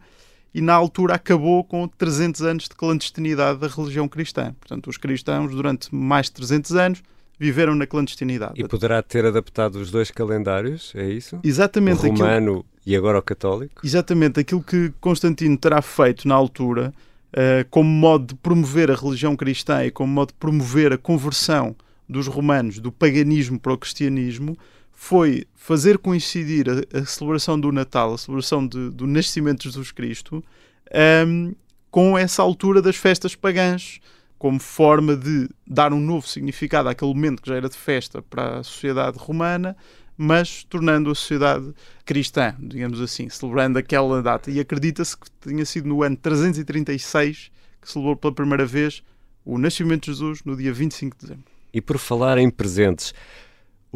e 0.55 0.61
na 0.61 0.73
altura 0.73 1.15
acabou 1.15 1.65
com 1.65 1.85
300 1.85 2.41
anos 2.41 2.63
de 2.63 2.69
clandestinidade 2.69 3.59
da 3.59 3.67
religião 3.67 4.07
cristã. 4.07 4.55
Portanto, 4.57 4.89
os 4.89 4.95
cristãos 4.95 5.53
durante 5.53 5.93
mais 5.93 6.27
de 6.27 6.31
300 6.31 6.71
anos 6.71 7.03
viveram 7.37 7.75
na 7.75 7.85
clandestinidade. 7.85 8.53
E 8.55 8.65
poderá 8.65 9.03
ter 9.03 9.25
adaptado 9.25 9.75
os 9.75 9.91
dois 9.91 10.09
calendários, 10.09 10.93
é 10.95 11.09
isso? 11.09 11.37
Exatamente 11.43 11.97
o 11.97 12.09
aquilo 12.09 12.25
romano 12.25 12.65
e 12.85 12.95
agora 12.95 13.19
o 13.19 13.21
católico? 13.21 13.85
Exatamente, 13.85 14.39
aquilo 14.39 14.63
que 14.63 14.93
Constantino 15.01 15.57
terá 15.57 15.81
feito 15.81 16.25
na 16.25 16.35
altura, 16.35 16.93
eh, 17.33 17.65
como 17.69 17.89
modo 17.89 18.27
de 18.27 18.35
promover 18.35 18.89
a 18.89 18.95
religião 18.95 19.35
cristã 19.35 19.83
e 19.83 19.91
como 19.91 20.13
modo 20.13 20.29
de 20.29 20.35
promover 20.35 20.93
a 20.93 20.97
conversão 20.97 21.75
dos 22.07 22.27
romanos 22.27 22.79
do 22.79 22.93
paganismo 22.93 23.59
para 23.59 23.73
o 23.73 23.77
cristianismo, 23.77 24.57
foi 24.95 25.45
fazer 25.53 25.97
coincidir 25.97 26.65
a, 26.69 26.99
a 26.99 27.05
celebração 27.05 27.59
do 27.59 27.71
Natal, 27.71 28.13
a 28.13 28.17
celebração 28.17 28.65
de- 28.65 28.89
do 28.91 29.05
nascimento 29.05 29.59
de 29.59 29.65
Jesus 29.65 29.91
Cristo, 29.91 30.43
ehm, 30.91 31.51
com 31.91 32.17
essa 32.17 32.41
altura 32.41 32.81
das 32.81 32.95
festas 32.95 33.35
pagãs, 33.35 33.99
como 34.39 34.59
forma 34.59 35.15
de 35.15 35.49
dar 35.67 35.93
um 35.93 35.99
novo 35.99 36.27
significado 36.27 36.89
àquele 36.89 37.13
momento 37.13 37.41
que 37.41 37.49
já 37.49 37.55
era 37.55 37.69
de 37.69 37.77
festa 37.77 38.21
para 38.21 38.59
a 38.59 38.63
sociedade 38.63 39.17
romana, 39.17 39.75
mas 40.17 40.63
tornando 40.63 41.11
a 41.11 41.15
sociedade 41.15 41.73
cristã, 42.05 42.55
digamos 42.59 43.01
assim, 43.01 43.29
celebrando 43.29 43.77
aquela 43.77 44.21
data. 44.21 44.49
E 44.49 44.59
acredita-se 44.59 45.17
que 45.17 45.27
tinha 45.41 45.65
sido 45.65 45.87
no 45.89 46.03
ano 46.03 46.15
336 46.15 47.51
que 47.81 47.91
celebrou 47.91 48.15
pela 48.15 48.33
primeira 48.33 48.65
vez 48.65 49.03
o 49.43 49.57
nascimento 49.57 50.05
de 50.05 50.11
Jesus 50.11 50.43
no 50.43 50.55
dia 50.55 50.73
25 50.73 51.17
de 51.17 51.21
dezembro. 51.27 51.45
E 51.73 51.81
por 51.81 51.97
falar 51.97 52.37
em 52.37 52.49
presentes, 52.49 53.13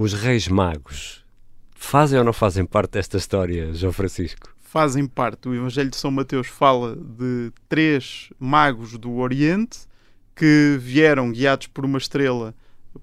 os 0.01 0.13
reis 0.13 0.48
magos 0.48 1.25
fazem 1.75 2.18
ou 2.18 2.24
não 2.24 2.32
fazem 2.32 2.65
parte 2.65 2.91
desta 2.91 3.18
história, 3.18 3.74
João 3.74 3.91
Francisco? 3.91 4.56
Fazem 4.58 5.06
parte, 5.06 5.50
o 5.50 5.53
Evangelho 5.53 5.89
de 5.89 5.98
São 5.98 6.10
Mateus 6.10 6.48
fala 6.48 6.96
de 6.96 7.51
três 7.68 8.29
magos 8.39 8.98
do 8.98 9.18
Oriente 9.18 9.79
que 10.34 10.77
vieram 10.79 11.34
guiados 11.34 11.68
por 11.68 11.84
uma 11.84 11.98
estrela 11.98 12.56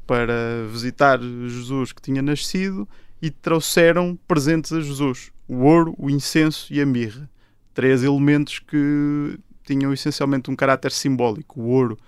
para 0.07 0.67
visitar 0.73 1.21
Jesus 1.21 1.93
que 1.93 2.01
tinha 2.01 2.23
nascido 2.23 2.89
e 3.21 3.31
trouxeram 3.31 4.19
presentes 4.27 4.73
a 4.73 4.81
Jesus: 4.81 5.31
o 5.47 5.65
ouro, 5.65 5.95
o 5.99 6.09
incenso 6.09 6.73
e 6.73 6.81
a 6.81 6.87
mirra. 6.87 7.29
Três 7.75 8.03
elementos 8.03 8.59
que 8.59 9.39
tinham 9.65 9.93
essencialmente 9.93 10.51
um 10.51 10.57
caráter 10.57 10.91
simbólico. 10.91 11.61
O 11.61 11.69
ouro, 11.69 11.99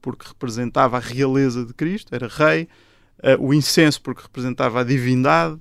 porque 0.00 0.26
representava 0.26 0.96
a 0.96 1.00
realeza 1.00 1.66
de 1.66 1.74
Cristo, 1.74 2.14
era 2.14 2.26
rei, 2.26 2.66
o 3.38 3.52
incenso, 3.52 4.00
porque 4.00 4.22
representava 4.22 4.80
a 4.80 4.84
divindade, 4.84 5.58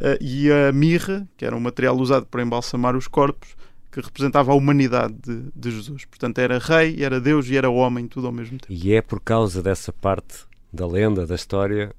eh, 0.00 0.18
e 0.20 0.50
a 0.50 0.72
mirra, 0.72 1.26
que 1.36 1.44
era 1.44 1.54
um 1.54 1.60
material 1.60 1.96
usado 1.96 2.26
para 2.26 2.42
embalsamar 2.42 2.96
os 2.96 3.06
corpos, 3.06 3.50
que 3.92 4.00
representava 4.00 4.52
a 4.52 4.54
humanidade 4.54 5.14
de, 5.22 5.46
de 5.54 5.70
Jesus. 5.70 6.04
Portanto, 6.04 6.38
era 6.38 6.58
rei, 6.58 7.02
era 7.02 7.20
Deus 7.20 7.48
e 7.48 7.56
era 7.56 7.70
homem, 7.70 8.08
tudo 8.08 8.26
ao 8.26 8.32
mesmo 8.32 8.58
tempo. 8.58 8.72
E 8.72 8.92
é 8.92 9.00
por 9.00 9.20
causa 9.20 9.62
dessa 9.62 9.92
parte 9.92 10.44
da 10.72 10.86
lenda, 10.86 11.26
da 11.26 11.34
história, 11.36 11.94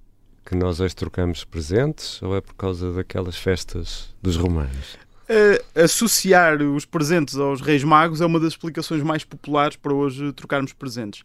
que 0.46 0.56
nós 0.56 0.80
hoje 0.80 0.96
trocamos 0.96 1.46
presentes 1.46 2.22
ou 2.22 2.36
é 2.36 2.42
por 2.42 2.54
causa 2.56 2.92
daquelas 2.92 3.38
festas 3.38 4.14
dos 4.22 4.36
romanos? 4.36 4.98
Eh, 5.28 5.64
associar 5.74 6.62
os 6.62 6.86
presentes 6.86 7.36
aos 7.38 7.62
reis 7.62 7.84
magos 7.84 8.22
é 8.22 8.26
uma 8.26 8.40
das 8.40 8.50
explicações 8.50 9.02
mais 9.02 9.24
populares 9.24 9.78
para 9.78 9.94
hoje 9.94 10.32
trocarmos 10.34 10.74
presentes. 10.74 11.24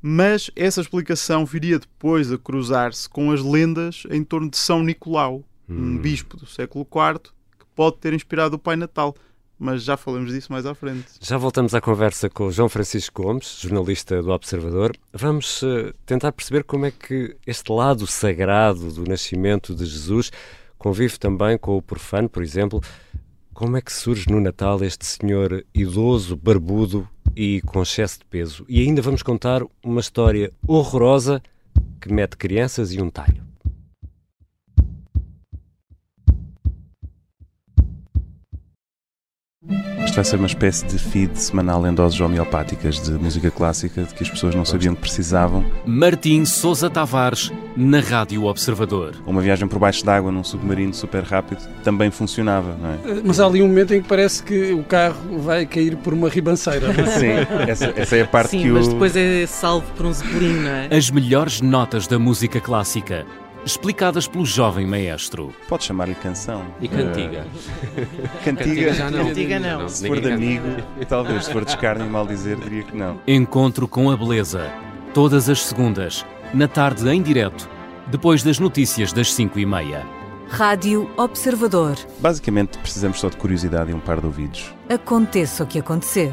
Mas 0.00 0.50
essa 0.54 0.80
explicação 0.80 1.44
viria 1.44 1.78
depois 1.78 2.30
a 2.32 2.38
cruzar-se 2.38 3.08
com 3.08 3.30
as 3.32 3.42
lendas 3.42 4.04
em 4.10 4.22
torno 4.22 4.48
de 4.50 4.56
São 4.56 4.82
Nicolau, 4.82 5.44
um 5.68 5.74
Hum. 5.74 5.98
bispo 5.98 6.36
do 6.36 6.46
século 6.46 6.86
IV, 6.90 7.20
que 7.58 7.66
pode 7.74 7.98
ter 7.98 8.12
inspirado 8.12 8.56
o 8.56 8.58
Pai 8.58 8.76
Natal. 8.76 9.14
Mas 9.60 9.82
já 9.82 9.96
falamos 9.96 10.32
disso 10.32 10.52
mais 10.52 10.64
à 10.64 10.72
frente. 10.72 11.06
Já 11.20 11.36
voltamos 11.36 11.74
à 11.74 11.80
conversa 11.80 12.30
com 12.30 12.46
o 12.46 12.52
João 12.52 12.68
Francisco 12.68 13.24
Gomes, 13.24 13.58
jornalista 13.60 14.22
do 14.22 14.30
Observador. 14.30 14.96
Vamos 15.12 15.64
eh, 15.64 15.92
tentar 16.06 16.30
perceber 16.30 16.62
como 16.62 16.86
é 16.86 16.92
que 16.92 17.36
este 17.44 17.72
lado 17.72 18.06
sagrado 18.06 18.92
do 18.92 19.02
nascimento 19.02 19.74
de 19.74 19.84
Jesus 19.84 20.30
convive 20.78 21.18
também 21.18 21.58
com 21.58 21.76
o 21.76 21.82
profano, 21.82 22.28
por 22.28 22.40
exemplo. 22.40 22.80
Como 23.52 23.76
é 23.76 23.80
que 23.80 23.92
surge 23.92 24.30
no 24.30 24.40
Natal 24.40 24.80
este 24.84 25.04
senhor 25.04 25.64
idoso, 25.74 26.36
barbudo 26.36 27.08
e 27.34 27.60
com 27.62 27.82
excesso 27.82 28.18
de 28.18 28.24
peso? 28.26 28.64
E 28.68 28.80
ainda 28.80 29.02
vamos 29.02 29.22
contar 29.22 29.62
uma 29.82 30.00
história 30.00 30.52
horrorosa 30.66 31.42
que 32.00 32.12
mete 32.12 32.36
crianças 32.36 32.92
e 32.92 33.00
um 33.00 33.10
talho. 33.10 33.47
Isto 40.08 40.14
vai 40.14 40.24
ser 40.24 40.36
uma 40.36 40.46
espécie 40.46 40.86
de 40.86 40.98
feed 40.98 41.38
semanal 41.38 41.86
em 41.86 41.92
doses 41.92 42.18
homeopáticas 42.18 42.98
de 42.98 43.10
música 43.12 43.50
clássica 43.50 44.04
de 44.04 44.14
que 44.14 44.22
as 44.22 44.30
pessoas 44.30 44.54
não 44.54 44.64
sabiam 44.64 44.94
que 44.94 45.02
precisavam. 45.02 45.62
Martim 45.84 46.46
Sousa 46.46 46.88
Tavares, 46.88 47.52
na 47.76 48.00
Rádio 48.00 48.44
Observador. 48.44 49.16
Uma 49.26 49.42
viagem 49.42 49.68
por 49.68 49.78
baixo 49.78 50.02
d'água 50.06 50.32
num 50.32 50.42
submarino 50.42 50.94
super 50.94 51.22
rápido 51.22 51.60
também 51.84 52.10
funcionava, 52.10 52.74
não 52.80 52.88
é? 52.88 53.20
Mas 53.22 53.38
há 53.38 53.44
ali 53.44 53.60
um 53.60 53.68
momento 53.68 53.92
em 53.92 54.00
que 54.00 54.08
parece 54.08 54.42
que 54.42 54.72
o 54.72 54.82
carro 54.82 55.40
vai 55.40 55.66
cair 55.66 55.94
por 55.98 56.14
uma 56.14 56.30
ribanceira. 56.30 56.90
não 56.90 57.04
é? 57.04 57.10
Sim, 57.20 57.68
essa, 57.68 57.92
essa 57.94 58.16
é 58.16 58.22
a 58.22 58.26
parte 58.26 58.52
Sim, 58.52 58.62
que 58.62 58.70
mas 58.70 58.86
o... 58.88 58.92
depois 58.92 59.14
é 59.14 59.46
salvo 59.46 59.86
por 59.94 60.06
um 60.06 60.12
zeppelin, 60.12 60.54
não 60.54 60.70
é? 60.70 60.88
As 60.90 61.10
melhores 61.10 61.60
notas 61.60 62.06
da 62.06 62.18
música 62.18 62.62
clássica, 62.62 63.26
explicadas 63.64 64.26
pelo 64.26 64.44
jovem 64.44 64.86
maestro. 64.86 65.54
Pode 65.68 65.84
chamar-lhe 65.84 66.14
canção. 66.14 66.64
E 66.80 66.88
cantiga. 66.88 67.46
Cantiga, 68.44 68.94
já 68.94 69.10
não. 69.10 69.26
Cantiga 69.26 69.58
não. 69.58 69.88
se 69.88 70.06
for 70.06 70.20
de 70.20 70.32
amigo, 70.32 70.66
talvez, 71.08 71.44
se 71.44 71.52
for 71.52 71.64
de 71.64 71.70
escárnio 71.70 72.06
e 72.06 72.10
mal 72.10 72.26
dizer, 72.26 72.56
diria 72.56 72.82
que 72.82 72.96
não. 72.96 73.20
Encontro 73.26 73.86
com 73.86 74.10
a 74.10 74.16
beleza, 74.16 74.70
todas 75.12 75.48
as 75.48 75.62
segundas, 75.62 76.24
na 76.54 76.68
tarde 76.68 77.08
em 77.08 77.20
direto, 77.22 77.68
depois 78.06 78.42
das 78.42 78.58
notícias 78.58 79.12
das 79.12 79.32
5 79.32 79.58
e 79.58 79.66
meia. 79.66 80.06
Rádio 80.48 81.10
Observador. 81.16 81.96
Basicamente, 82.18 82.78
precisamos 82.78 83.20
só 83.20 83.28
de 83.28 83.36
curiosidade 83.36 83.90
e 83.90 83.94
um 83.94 84.00
par 84.00 84.18
de 84.18 84.26
ouvidos. 84.26 84.74
Aconteça 84.88 85.64
o 85.64 85.66
que 85.66 85.78
acontecer. 85.78 86.32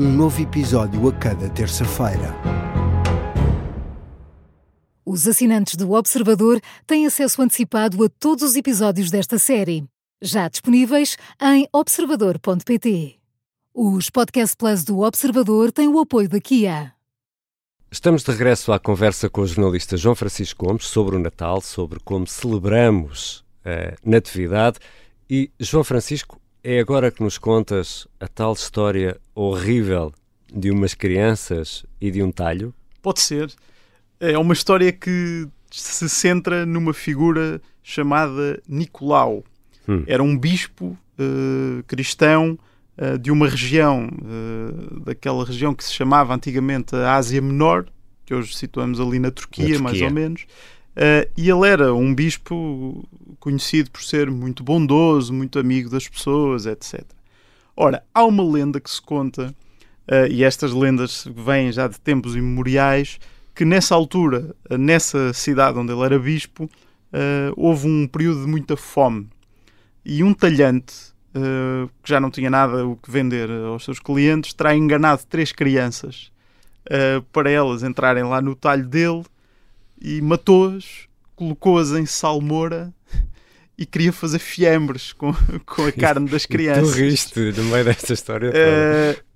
Um 0.00 0.10
novo 0.10 0.40
episódio 0.40 1.06
a 1.10 1.12
cada 1.12 1.50
terça-feira. 1.50 2.34
Os 5.04 5.28
assinantes 5.28 5.76
do 5.76 5.92
Observador 5.92 6.58
têm 6.86 7.04
acesso 7.04 7.42
antecipado 7.42 8.02
a 8.02 8.08
todos 8.08 8.42
os 8.42 8.56
episódios 8.56 9.10
desta 9.10 9.38
série, 9.38 9.84
já 10.22 10.48
disponíveis 10.48 11.18
em 11.38 11.68
observador.pt. 11.70 13.16
Os 13.74 14.08
Podcast 14.08 14.56
Plus 14.56 14.84
do 14.84 15.00
Observador 15.00 15.70
têm 15.70 15.86
o 15.86 15.98
apoio 15.98 16.30
da 16.30 16.40
Kia. 16.40 16.94
Estamos 17.92 18.22
de 18.22 18.30
regresso 18.30 18.72
à 18.72 18.78
conversa 18.78 19.28
com 19.28 19.42
o 19.42 19.46
jornalista 19.46 19.98
João 19.98 20.14
Francisco 20.14 20.64
Gomes 20.64 20.86
sobre 20.86 21.14
o 21.16 21.18
Natal, 21.18 21.60
sobre 21.60 22.00
como 22.00 22.26
celebramos 22.26 23.44
a 23.62 23.94
Natividade. 24.02 24.78
E, 25.28 25.50
João 25.60 25.84
Francisco, 25.84 26.39
é 26.62 26.78
agora 26.80 27.10
que 27.10 27.22
nos 27.22 27.38
contas 27.38 28.06
a 28.18 28.28
tal 28.28 28.52
história 28.52 29.18
horrível 29.34 30.12
de 30.52 30.70
umas 30.70 30.94
crianças 30.94 31.84
e 32.00 32.10
de 32.10 32.22
um 32.22 32.30
talho? 32.30 32.74
Pode 33.02 33.20
ser. 33.20 33.50
É 34.18 34.36
uma 34.36 34.52
história 34.52 34.92
que 34.92 35.48
se 35.70 36.08
centra 36.08 36.66
numa 36.66 36.92
figura 36.92 37.60
chamada 37.82 38.60
Nicolau. 38.68 39.44
Hum. 39.88 40.04
Era 40.06 40.22
um 40.22 40.36
bispo 40.36 40.86
uh, 41.18 41.82
cristão 41.86 42.58
uh, 42.98 43.18
de 43.18 43.30
uma 43.30 43.48
região, 43.48 44.08
uh, 44.08 45.00
daquela 45.00 45.44
região 45.44 45.74
que 45.74 45.84
se 45.84 45.92
chamava 45.92 46.34
antigamente 46.34 46.94
a 46.94 47.14
Ásia 47.14 47.40
Menor, 47.40 47.86
que 48.26 48.34
hoje 48.34 48.54
situamos 48.54 49.00
ali 49.00 49.18
na 49.18 49.30
Turquia, 49.30 49.64
Na 49.64 49.70
Turquia. 49.70 49.82
mais 49.82 50.02
ou 50.02 50.10
menos. 50.10 50.46
E 51.36 51.48
ele 51.48 51.66
era 51.66 51.94
um 51.94 52.14
bispo 52.14 53.08
conhecido 53.38 53.90
por 53.90 54.02
ser 54.02 54.30
muito 54.30 54.62
bondoso, 54.62 55.32
muito 55.32 55.58
amigo 55.58 55.88
das 55.88 56.06
pessoas, 56.06 56.66
etc. 56.66 57.02
Ora, 57.74 58.02
há 58.14 58.24
uma 58.24 58.44
lenda 58.44 58.78
que 58.78 58.90
se 58.90 59.00
conta, 59.00 59.54
e 60.28 60.44
estas 60.44 60.72
lendas 60.72 61.26
vêm 61.34 61.72
já 61.72 61.88
de 61.88 61.98
tempos 61.98 62.36
imemoriais, 62.36 63.18
que 63.54 63.64
nessa 63.64 63.94
altura, 63.94 64.54
nessa 64.70 65.32
cidade 65.32 65.78
onde 65.78 65.92
ele 65.92 66.02
era 66.02 66.18
bispo, 66.18 66.64
uh, 66.64 67.52
houve 67.56 67.86
um 67.86 68.06
período 68.06 68.42
de 68.42 68.46
muita 68.46 68.76
fome. 68.76 69.28
E 70.04 70.22
um 70.22 70.32
talhante, 70.32 70.94
uh, 71.34 71.90
que 72.02 72.08
já 72.08 72.20
não 72.20 72.30
tinha 72.30 72.48
nada 72.48 72.86
o 72.86 72.96
que 72.96 73.10
vender 73.10 73.50
aos 73.50 73.84
seus 73.84 73.98
clientes, 73.98 74.52
terá 74.52 74.74
enganado 74.74 75.22
três 75.28 75.52
crianças 75.52 76.32
uh, 76.86 77.22
para 77.32 77.50
elas 77.50 77.82
entrarem 77.82 78.24
lá 78.24 78.40
no 78.40 78.54
talho 78.54 78.86
dele 78.86 79.24
e 80.00 80.20
matou-as, 80.20 81.08
colocou-as 81.36 81.90
em 81.92 82.06
salmoura 82.06 82.92
e 83.76 83.86
queria 83.86 84.12
fazer 84.12 84.38
fiambres 84.38 85.12
com, 85.12 85.32
com 85.64 85.86
a 85.86 85.92
carne 85.92 86.28
das 86.28 86.44
crianças. 86.46 86.92
tu 86.94 86.98
riste 87.00 87.40
no 87.56 87.64
meio 87.64 87.84
desta 87.84 88.12
história 88.12 88.50
Uh, 88.50 89.30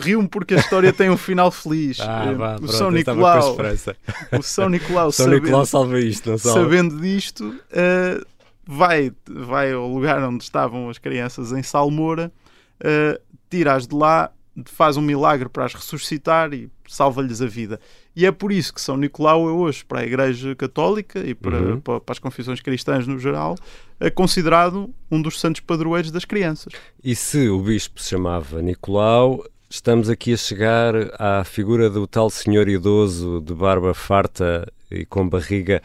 Riu-me 0.00 0.28
porque 0.28 0.54
a 0.54 0.56
história 0.58 0.92
tem 0.92 1.10
um 1.10 1.16
final 1.16 1.50
feliz. 1.50 1.98
Ah, 2.04 2.30
Uh, 2.30 2.36
vá, 2.36 2.54
o 2.54 2.58
pronto, 2.58 2.72
São 2.72 2.90
Nicolau, 2.90 3.56
o 4.38 4.42
São 4.42 4.68
Nicolau, 4.68 5.12
São 5.12 5.26
sabendo, 5.26 5.42
Nicolau 5.42 5.66
salva 5.66 6.00
isto, 6.00 6.30
não 6.30 6.38
salva? 6.38 6.60
sabendo 6.62 7.00
disto, 7.00 7.44
uh, 7.48 8.26
vai, 8.66 9.12
vai 9.28 9.72
ao 9.72 9.86
lugar 9.88 10.22
onde 10.22 10.44
estavam 10.44 10.88
as 10.88 10.96
crianças 10.96 11.52
em 11.52 11.62
Salmoura, 11.62 12.32
uh, 12.80 13.20
tira-as 13.50 13.86
de 13.86 13.94
lá, 13.94 14.30
faz 14.64 14.96
um 14.96 15.02
milagre 15.02 15.48
para 15.48 15.64
as 15.66 15.74
ressuscitar 15.74 16.52
e 16.54 16.70
salva-lhes 16.88 17.42
a 17.42 17.46
vida. 17.46 17.80
E 18.16 18.24
é 18.24 18.30
por 18.30 18.52
isso 18.52 18.72
que 18.72 18.80
São 18.80 18.96
Nicolau 18.96 19.48
é 19.48 19.52
hoje, 19.52 19.84
para 19.84 20.00
a 20.00 20.04
Igreja 20.04 20.54
Católica 20.54 21.18
e 21.20 21.34
para, 21.34 21.58
Uhum. 21.58 21.80
para, 21.80 22.00
para 22.00 22.12
as 22.12 22.18
confissões 22.18 22.60
cristãs 22.60 23.06
no 23.06 23.18
geral, 23.18 23.56
é 23.98 24.08
considerado 24.08 24.88
um 25.10 25.20
dos 25.20 25.40
santos 25.40 25.60
padroeiros 25.60 26.10
das 26.12 26.24
crianças. 26.24 26.72
E 27.02 27.14
se 27.16 27.48
o 27.48 27.60
bispo 27.60 28.00
se 28.00 28.10
chamava 28.10 28.62
Nicolau, 28.62 29.44
estamos 29.68 30.08
aqui 30.08 30.32
a 30.32 30.36
chegar 30.36 30.94
à 31.18 31.42
figura 31.44 31.90
do 31.90 32.06
tal 32.06 32.30
senhor 32.30 32.68
idoso 32.68 33.40
de 33.40 33.52
barba 33.52 33.92
farta 33.94 34.64
e 34.90 35.04
com 35.04 35.28
barriga 35.28 35.82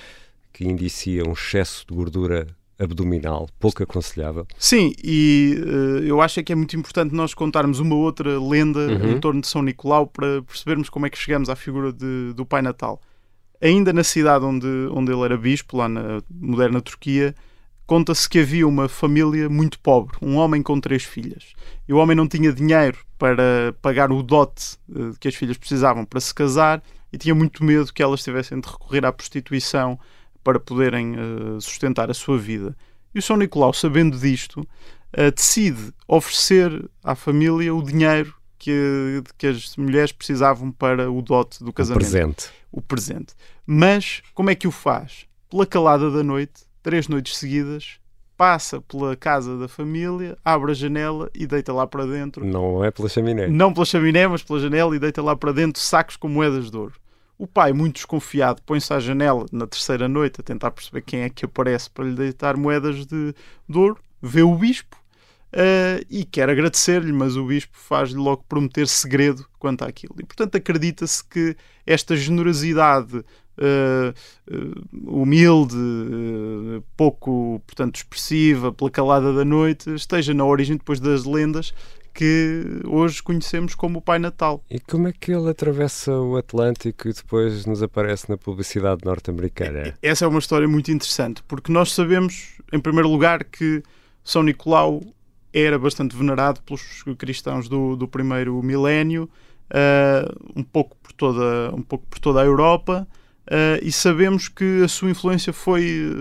que 0.53 0.63
indicia 0.65 1.23
um 1.27 1.31
excesso 1.33 1.83
de 1.89 1.95
gordura 1.95 2.45
abdominal, 2.79 3.47
pouco 3.59 3.83
aconselhável. 3.83 4.47
Sim, 4.57 4.93
e 5.03 5.55
eh, 5.57 6.09
eu 6.09 6.21
acho 6.21 6.39
é 6.39 6.43
que 6.43 6.51
é 6.53 6.55
muito 6.55 6.75
importante 6.75 7.13
nós 7.13 7.33
contarmos 7.33 7.79
uma 7.79 7.95
outra 7.95 8.39
lenda 8.39 8.79
Uhum. 8.79 9.11
em 9.11 9.19
torno 9.19 9.41
de 9.41 9.47
São 9.47 9.61
Nicolau 9.61 10.07
para 10.07 10.41
percebermos 10.43 10.89
como 10.89 11.05
é 11.05 11.09
que 11.09 11.17
chegamos 11.17 11.49
à 11.49 11.55
figura 11.55 11.91
de- 11.91 12.33
do 12.33 12.45
Pai 12.45 12.61
Natal. 12.61 13.01
Ainda 13.61 13.91
na 13.91 14.03
cidade 14.03 14.45
onde, 14.45 14.67
onde 14.91 15.11
ele 15.11 15.21
era 15.23 15.37
bispo, 15.37 15.75
lá 15.77 15.89
na 15.89 16.21
moderna 16.31 16.79
Turquia, 16.81 17.35
conta-se 17.85 18.29
que 18.29 18.39
havia 18.39 18.65
uma 18.67 18.87
família 18.87 19.49
muito 19.49 19.77
pobre, 19.79 20.15
um 20.21 20.35
homem 20.37 20.61
com 20.63 20.79
três 20.79 21.03
filhas. 21.03 21.53
E 21.87 21.91
o 21.93 21.97
homem 21.97 22.15
não 22.15 22.27
tinha 22.27 22.53
dinheiro 22.53 22.97
para 23.17 23.75
pagar 23.81 24.11
o 24.11 24.23
dote 24.23 24.77
eh, 24.95 25.11
que 25.19 25.27
as 25.27 25.35
filhas 25.35 25.57
precisavam 25.57 26.05
para 26.05 26.21
se 26.21 26.33
casar 26.33 26.81
e 27.11 27.17
tinha 27.17 27.35
muito 27.35 27.63
medo 27.63 27.91
que 27.91 28.01
elas 28.01 28.23
tivessem 28.23 28.59
de 28.61 28.67
recorrer 28.69 29.03
à 29.05 29.11
prostituição 29.11 29.99
para 30.43 30.59
poderem 30.59 31.15
eh, 31.15 31.59
sustentar 31.59 32.09
a 32.09 32.13
sua 32.13 32.37
vida. 32.37 32.75
E 33.13 33.19
o 33.19 33.21
São 33.21 33.37
Nicolau, 33.37 33.73
sabendo 33.73 34.17
disto, 34.17 34.67
eh, 35.13 35.31
decide 35.31 35.93
oferecer 36.07 36.89
à 37.03 37.15
família 37.15 37.73
o 37.73 37.81
dinheiro 37.81 38.33
que, 38.57 39.23
que 39.37 39.47
as 39.47 39.75
mulheres 39.77 40.11
precisavam 40.11 40.71
para 40.71 41.09
o 41.09 41.21
dote 41.21 41.63
do 41.63 41.71
casamento 41.71 42.01
presente. 42.01 42.49
o 42.71 42.81
presente. 42.81 43.33
Mas 43.65 44.21
como 44.33 44.49
é 44.49 44.55
que 44.55 44.67
o 44.67 44.71
faz? 44.71 45.25
Pela 45.49 45.65
calada 45.65 46.11
da 46.11 46.21
noite, 46.21 46.63
três 46.83 47.07
noites 47.07 47.37
seguidas, 47.37 47.99
passa 48.37 48.79
pela 48.81 49.15
casa 49.15 49.57
da 49.57 49.67
família, 49.67 50.37
abre 50.45 50.71
a 50.71 50.73
janela 50.73 51.29
e 51.33 51.45
deita 51.47 51.73
lá 51.73 51.87
para 51.87 52.05
dentro. 52.05 52.45
Não 52.45 52.83
é 52.83 52.91
pela 52.91 53.09
chaminé. 53.09 53.47
Não 53.47 53.73
pela 53.73 53.85
chaminé, 53.85 54.27
mas 54.27 54.43
pela 54.43 54.59
janela 54.59 54.95
e 54.95 54.99
deita 54.99 55.21
lá 55.21 55.35
para 55.35 55.51
dentro 55.51 55.81
sacos 55.81 56.15
com 56.15 56.29
moedas 56.29 56.69
de 56.69 56.77
ouro. 56.77 56.93
O 57.39 57.47
pai, 57.47 57.71
muito 57.71 57.95
desconfiado, 57.95 58.61
põe-se 58.63 58.93
à 58.93 58.99
janela 58.99 59.45
na 59.49 59.65
terceira 59.65 60.09
noite 60.09 60.41
a 60.41 60.43
tentar 60.43 60.71
perceber 60.71 61.01
quem 61.03 61.21
é 61.21 61.29
que 61.29 61.45
aparece 61.45 61.89
para 61.89 62.03
lhe 62.03 62.13
deitar 62.13 62.57
moedas 62.57 63.05
de, 63.05 63.33
de 63.67 63.77
ouro. 63.77 63.97
Vê 64.21 64.43
o 64.43 64.53
bispo 64.55 64.97
eh, 65.53 66.03
e 66.09 66.25
quer 66.25 66.49
agradecer-lhe, 66.49 67.13
mas 67.13 67.37
o 67.37 67.45
bispo 67.45 67.77
faz-lhe 67.77 68.17
logo 68.17 68.43
prometer 68.49 68.85
segredo 68.89 69.45
quanto 69.57 69.85
àquilo. 69.85 70.15
E, 70.19 70.25
portanto, 70.25 70.57
acredita-se 70.57 71.23
que 71.23 71.55
esta 71.85 72.13
generosidade 72.13 73.23
eh, 73.57 74.13
humilde, 75.05 75.77
eh, 75.77 76.83
pouco, 76.97 77.61
portanto, 77.65 77.95
expressiva, 77.95 78.73
pela 78.73 78.91
calada 78.91 79.31
da 79.31 79.45
noite, 79.45 79.93
esteja 79.93 80.33
na 80.33 80.43
origem 80.43 80.75
depois 80.75 80.99
das 80.99 81.23
lendas 81.23 81.73
que 82.19 82.81
hoje 82.85 83.23
conhecemos 83.23 83.73
como 83.73 83.99
o 83.99 84.01
Pai 84.01 84.19
Natal. 84.19 84.61
E 84.69 84.77
como 84.77 85.07
é 85.07 85.13
que 85.13 85.31
ele 85.31 85.49
atravessa 85.49 86.11
o 86.11 86.35
Atlântico 86.35 87.07
e 87.07 87.13
depois 87.13 87.65
nos 87.65 87.81
aparece 87.81 88.29
na 88.29 88.37
publicidade 88.37 89.05
norte-americana? 89.05 89.93
Essa 90.01 90.25
é 90.25 90.27
uma 90.27 90.39
história 90.39 90.67
muito 90.67 90.91
interessante, 90.91 91.41
porque 91.47 91.71
nós 91.71 91.93
sabemos, 91.93 92.57
em 92.73 92.79
primeiro 92.81 93.07
lugar, 93.07 93.45
que 93.45 93.81
São 94.21 94.43
Nicolau 94.43 95.01
era 95.53 95.79
bastante 95.79 96.13
venerado 96.13 96.61
pelos 96.63 97.05
cristãos 97.17 97.69
do, 97.69 97.95
do 97.95 98.05
primeiro 98.05 98.61
milénio, 98.61 99.29
ah, 99.69 100.29
um, 100.53 100.63
pouco 100.63 100.97
por 100.97 101.13
toda, 101.13 101.73
um 101.73 101.81
pouco 101.81 102.05
por 102.05 102.19
toda 102.19 102.41
a 102.41 102.45
Europa, 102.45 103.07
ah, 103.49 103.79
e 103.81 103.93
sabemos 103.93 104.49
que 104.49 104.83
a 104.83 104.89
sua 104.89 105.09
influência 105.09 105.53
foi, 105.53 106.11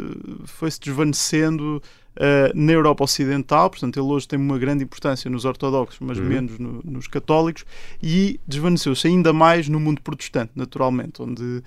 foi 0.45 0.71
se 0.71 0.79
desvanecendo 0.79 1.83
ah, 2.19 2.51
na 2.55 2.73
Europa 2.73 3.05
Ocidental, 3.05 3.71
portanto, 3.71 3.99
ele 3.99 4.07
hoje 4.09 4.27
tem 4.29 4.39
uma 4.39 4.59
grande 4.59 4.83
importância 4.85 5.31
nos 5.31 5.45
ortodoxos, 5.45 5.99
mas 6.01 6.19
Uhum. 6.19 6.25
menos 6.25 6.59
no- 6.59 6.81
nos 6.85 7.07
católicos, 7.07 7.65
e 8.03 8.39
desvaneceu-se 8.47 9.07
ainda 9.07 9.33
mais 9.33 9.69
no 9.69 9.79
mundo 9.81 10.03
protestante, 10.03 10.53
naturalmente, 10.57 11.23
onde 11.23 11.63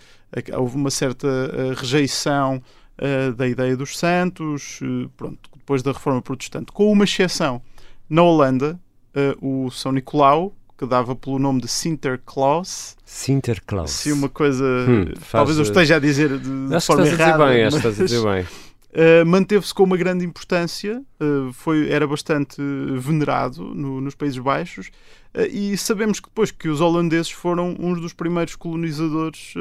houve 0.57 0.75
uma 0.75 0.91
certa 0.91 1.27
ah, 1.27 1.73
rejeição 1.79 2.61
ah, 2.97 3.31
da 3.31 3.47
ideia 3.47 3.75
dos 3.75 3.97
santos, 3.97 4.79
eh, 4.83 5.07
pronto, 5.17 5.49
depois 5.55 5.81
da 5.81 5.91
reforma 5.91 6.21
protestante, 6.21 6.71
com 6.71 6.91
uma 6.91 7.03
exceção. 7.05 7.61
Na 8.09 8.21
Holanda, 8.23 8.79
o 9.41 9.69
São 9.71 9.91
Nicolau, 9.91 10.53
que 10.77 10.85
dava 10.85 11.15
pelo 11.15 11.39
nome 11.39 11.61
de 11.61 11.67
Sinterklaas, 11.67 12.95
Sinterklaas. 13.05 13.91
se 13.91 14.11
uma 14.11 14.27
coisa, 14.29 14.63
Hum, 14.63 15.03
eh, 15.03 15.15
faz, 15.15 15.31
talvez 15.31 15.57
eu 15.57 15.63
eh, 15.63 15.67
esteja 15.67 15.95
a 15.95 15.99
dizer 15.99 16.29
de, 16.29 16.37
de 16.39 16.45
forma 16.45 16.77
estás 16.77 16.99
a 16.99 17.03
dizer 17.03 17.13
errada, 17.21 17.45
bem, 17.47 17.63
mas, 17.65 17.75
estás 17.75 17.99
a 17.99 18.03
dizer 18.03 18.23
bem. 18.23 18.45
Uh, 18.93 19.25
manteve-se 19.25 19.73
com 19.73 19.83
uma 19.83 19.95
grande 19.95 20.25
importância, 20.25 21.01
uh, 21.21 21.53
foi, 21.53 21.89
era 21.89 22.05
bastante 22.05 22.61
venerado 22.97 23.63
no- 23.63 24.01
nos 24.01 24.15
Países 24.15 24.37
Baixos 24.37 24.87
uh, 25.33 25.43
e 25.49 25.77
sabemos 25.77 26.19
que 26.19 26.27
depois 26.27 26.51
que 26.51 26.67
os 26.67 26.81
holandeses 26.81 27.31
foram 27.31 27.73
uns 27.79 28.01
dos 28.01 28.11
primeiros 28.11 28.53
colonizadores 28.57 29.53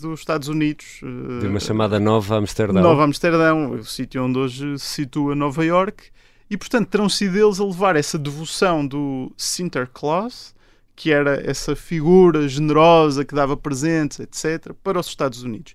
dos 0.00 0.18
Estados 0.18 0.48
Unidos. 0.48 1.00
De 1.42 1.46
uma 1.46 1.60
chamada 1.60 2.00
Nova 2.00 2.36
Amsterdão. 2.36 2.82
Nova 2.82 3.04
Amsterdão, 3.04 3.72
o 3.72 3.84
sítio 3.84 4.24
onde 4.24 4.38
hoje 4.38 4.78
se 4.78 4.86
situa 4.86 5.34
Nova 5.34 5.62
York, 5.62 6.04
e 6.48 6.56
portanto 6.56 6.88
terão 6.88 7.08
sido 7.08 7.36
eles 7.36 7.60
a 7.60 7.64
levar 7.66 7.96
essa 7.96 8.18
devoção 8.18 8.86
do 8.86 9.30
Sinterklaas, 9.36 10.54
que 10.96 11.12
era 11.12 11.42
essa 11.44 11.76
figura 11.76 12.48
generosa 12.48 13.26
que 13.26 13.34
dava 13.34 13.58
presentes, 13.58 14.20
etc., 14.20 14.72
para 14.82 14.98
os 14.98 15.06
Estados 15.06 15.42
Unidos. 15.42 15.74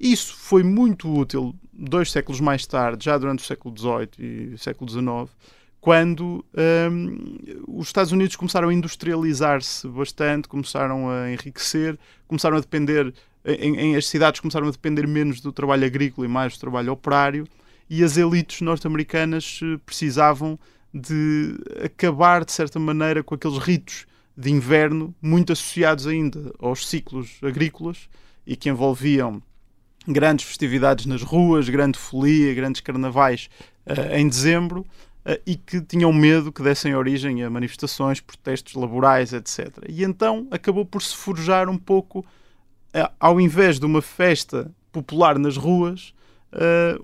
Isso 0.00 0.34
foi 0.34 0.62
muito 0.62 1.12
útil 1.12 1.54
dois 1.72 2.10
séculos 2.10 2.40
mais 2.40 2.66
tarde, 2.66 3.04
já 3.04 3.18
durante 3.18 3.40
o 3.40 3.46
século 3.46 3.74
XVIII 3.76 4.52
e 4.54 4.58
século 4.58 4.88
XIX, 4.90 5.28
quando 5.78 6.44
hum, 6.90 7.36
os 7.68 7.88
Estados 7.88 8.10
Unidos 8.10 8.34
começaram 8.36 8.68
a 8.70 8.74
industrializar-se 8.74 9.86
bastante, 9.88 10.48
começaram 10.48 11.10
a 11.10 11.30
enriquecer, 11.30 11.98
começaram 12.26 12.56
a 12.56 12.60
depender, 12.60 13.12
em, 13.44 13.76
em- 13.76 13.96
as 13.96 14.06
cidades 14.06 14.40
começaram 14.40 14.68
a 14.68 14.70
depender 14.70 15.06
menos 15.06 15.40
do 15.40 15.52
trabalho 15.52 15.84
agrícola 15.86 16.26
e 16.26 16.30
mais 16.30 16.54
do 16.54 16.60
trabalho 16.60 16.92
operário, 16.92 17.46
e 17.88 18.02
as 18.02 18.16
elites 18.16 18.60
norte-americanas 18.62 19.60
eh, 19.62 19.78
precisavam 19.84 20.58
de 20.94 21.56
acabar, 21.84 22.44
de 22.44 22.52
certa 22.52 22.78
maneira, 22.78 23.22
com 23.22 23.34
aqueles 23.34 23.58
ritos 23.58 24.06
de 24.36 24.50
inverno, 24.50 25.14
muito 25.20 25.52
associados 25.52 26.06
ainda 26.06 26.52
aos 26.58 26.86
ciclos 26.88 27.38
agrícolas 27.42 28.08
e 28.46 28.56
que 28.56 28.68
envolviam 28.70 29.42
grandes 30.06 30.46
festividades 30.46 31.06
nas 31.06 31.22
ruas, 31.22 31.68
grande 31.68 31.98
folia, 31.98 32.54
grandes 32.54 32.80
carnavais 32.80 33.48
eh, 33.86 34.18
em 34.20 34.28
dezembro 34.28 34.84
eh, 35.24 35.40
e 35.46 35.56
que 35.56 35.80
tinham 35.80 36.12
medo 36.12 36.50
que 36.50 36.62
dessem 36.62 36.94
origem 36.94 37.42
a 37.42 37.50
manifestações, 37.50 38.20
protestos 38.20 38.74
laborais, 38.74 39.32
etc. 39.32 39.68
E 39.88 40.02
então 40.02 40.46
acabou 40.50 40.84
por 40.84 41.02
se 41.02 41.14
forjar 41.16 41.68
um 41.68 41.76
pouco 41.78 42.24
eh, 42.94 43.08
ao 43.20 43.40
invés 43.40 43.78
de 43.78 43.86
uma 43.86 44.02
festa 44.02 44.70
popular 44.92 45.38
nas 45.38 45.56
ruas, 45.56 46.12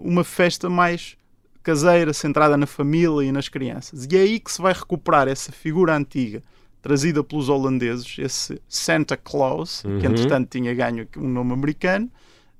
uma 0.00 0.24
festa 0.24 0.68
mais 0.68 1.16
caseira, 1.62 2.12
centrada 2.12 2.56
na 2.56 2.66
família 2.66 3.28
e 3.28 3.30
nas 3.30 3.48
crianças. 3.48 4.04
E 4.10 4.16
é 4.16 4.20
aí 4.22 4.40
que 4.40 4.50
se 4.50 4.60
vai 4.60 4.72
recuperar 4.72 5.28
essa 5.28 5.52
figura 5.52 5.96
antiga, 5.96 6.42
trazida 6.82 7.22
pelos 7.22 7.48
holandeses, 7.48 8.16
esse 8.18 8.60
Santa 8.68 9.16
Claus, 9.16 9.84
Uhum. 9.84 10.00
que 10.00 10.06
entretanto 10.06 10.48
tinha 10.50 10.74
ganho 10.74 11.06
um 11.16 11.28
nome 11.28 11.52
americano, 11.52 12.10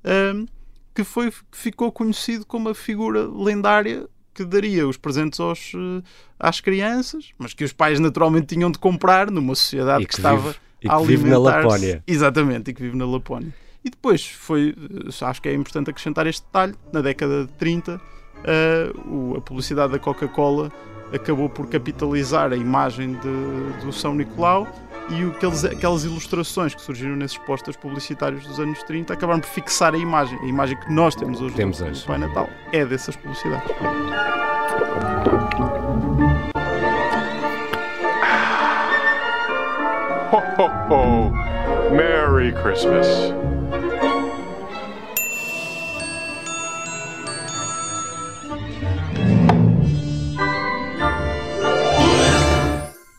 ehm, 0.06 0.46
que, 0.94 1.04
foi, 1.04 1.30
ficou 1.52 1.92
conhecido 1.92 2.46
como 2.46 2.68
a 2.70 2.74
figura 2.74 3.26
lendária 3.28 4.08
que 4.32 4.44
daria 4.44 4.86
os 4.86 4.96
presentes 4.96 5.38
aos, 5.40 5.72
eh, 5.74 6.02
às 6.38 6.60
crianças, 6.60 7.30
mas 7.38 7.52
que 7.54 7.64
os 7.64 7.72
pais 7.72 7.98
naturalmente 8.00 8.54
tinham 8.54 8.70
de 8.70 8.78
comprar 8.78 9.30
numa 9.30 9.54
sociedade 9.54 10.04
que, 10.04 10.10
que 10.12 10.16
estava 10.18 10.36
vive- 10.38 10.58
e 10.82 10.88
a 10.88 10.98
vive 10.98 11.28
na 11.28 11.38
Lapónia. 11.38 12.02
Exatamente, 12.06 12.70
e 12.70 12.74
que 12.74 12.82
vive 12.82 12.96
na 12.96 13.06
Lapónia. 13.06 13.52
E 13.84 13.90
depois 13.90 14.26
foi, 14.26 14.74
eh, 14.76 15.24
acho 15.24 15.40
que 15.42 15.48
é 15.48 15.54
importante 15.54 15.90
acrescentar 15.90 16.26
este 16.26 16.44
detalhe, 16.44 16.74
na 16.92 17.00
década 17.00 17.46
de 17.46 17.52
30, 17.54 18.00
eh, 18.44 18.92
o- 19.06 19.36
a 19.36 19.40
publicidade 19.40 19.92
da 19.92 19.98
Coca-Cola 19.98 20.70
acabou 21.12 21.48
por 21.48 21.66
capitalizar 21.68 22.52
a 22.52 22.56
imagem 22.56 23.12
de- 23.14 23.84
do 23.84 23.92
São 23.92 24.14
Nicolau 24.14 24.66
e 25.10 25.24
o- 25.24 25.30
aqueles, 25.30 25.64
aquelas 25.64 26.04
ilustrações 26.04 26.74
que 26.74 26.80
surgiram 26.82 27.16
nesses 27.16 27.38
posters 27.38 27.76
publicitários 27.76 28.44
dos 28.46 28.58
anos 28.58 28.82
30 28.82 29.12
acabaram 29.12 29.40
por 29.40 29.48
fixar 29.48 29.94
a 29.94 29.98
imagem. 29.98 30.38
A 30.40 30.46
imagem 30.46 30.76
que 30.78 30.92
nós 30.92 31.14
temos 31.14 31.40
hoje 31.40 31.54
Temos 31.54 31.78
do, 31.78 31.84
hoje. 31.86 32.00
do 32.02 32.06
Pai 32.06 32.18
Natal 32.18 32.48
é 32.72 32.84
dessas 32.84 33.14
publicidades. 33.16 33.70
Ho, 40.32 40.42
ho, 40.58 40.70
ho. 40.90 41.32
Merry 41.94 42.52
Christmas. 42.62 43.06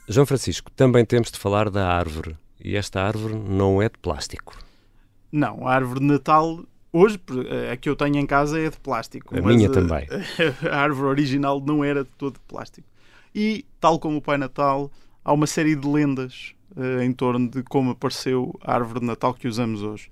João 0.08 0.26
Francisco, 0.26 0.72
também 0.72 1.04
temos 1.04 1.30
de 1.30 1.38
falar 1.38 1.70
da 1.70 1.88
árvore. 1.88 2.38
E 2.63 2.76
esta 2.76 3.02
árvore 3.02 3.36
não 3.36 3.82
é 3.82 3.89
de 3.89 3.98
plástico. 3.98 4.58
Não, 5.32 5.67
a 5.67 5.74
árvore 5.74 6.00
de 6.00 6.06
Natal, 6.06 6.63
hoje, 6.93 7.20
a 7.72 7.76
que 7.76 7.89
eu 7.89 7.96
tenho 7.96 8.17
em 8.17 8.26
casa 8.26 8.60
é 8.60 8.70
de 8.70 8.80
plástico. 8.80 9.38
A 9.38 9.41
minha 9.41 9.70
também. 9.70 10.08
A 10.72 10.78
árvore 10.78 11.10
original 11.10 11.60
não 11.60 11.84
era 11.84 12.04
de 12.04 12.10
todo 12.17 12.36
de 12.36 12.39
plástico. 12.48 12.88
E, 13.36 13.65
tal 13.80 14.00
como 14.00 14.17
o 14.17 14.22
Pai 14.22 14.38
Natal, 14.38 14.89
há 15.24 15.34
uma 15.34 15.46
série 15.46 15.76
de 15.76 15.88
lendas 15.88 16.56
eh, 16.76 17.04
em 17.04 17.12
torno 17.12 17.50
de 17.50 17.62
como 17.63 17.91
apareceu 17.91 18.58
a 18.62 18.74
árvore 18.74 19.02
de 19.02 19.06
Natal 19.06 19.34
que 19.34 19.48
usamos 19.48 19.84
hoje. 19.84 20.10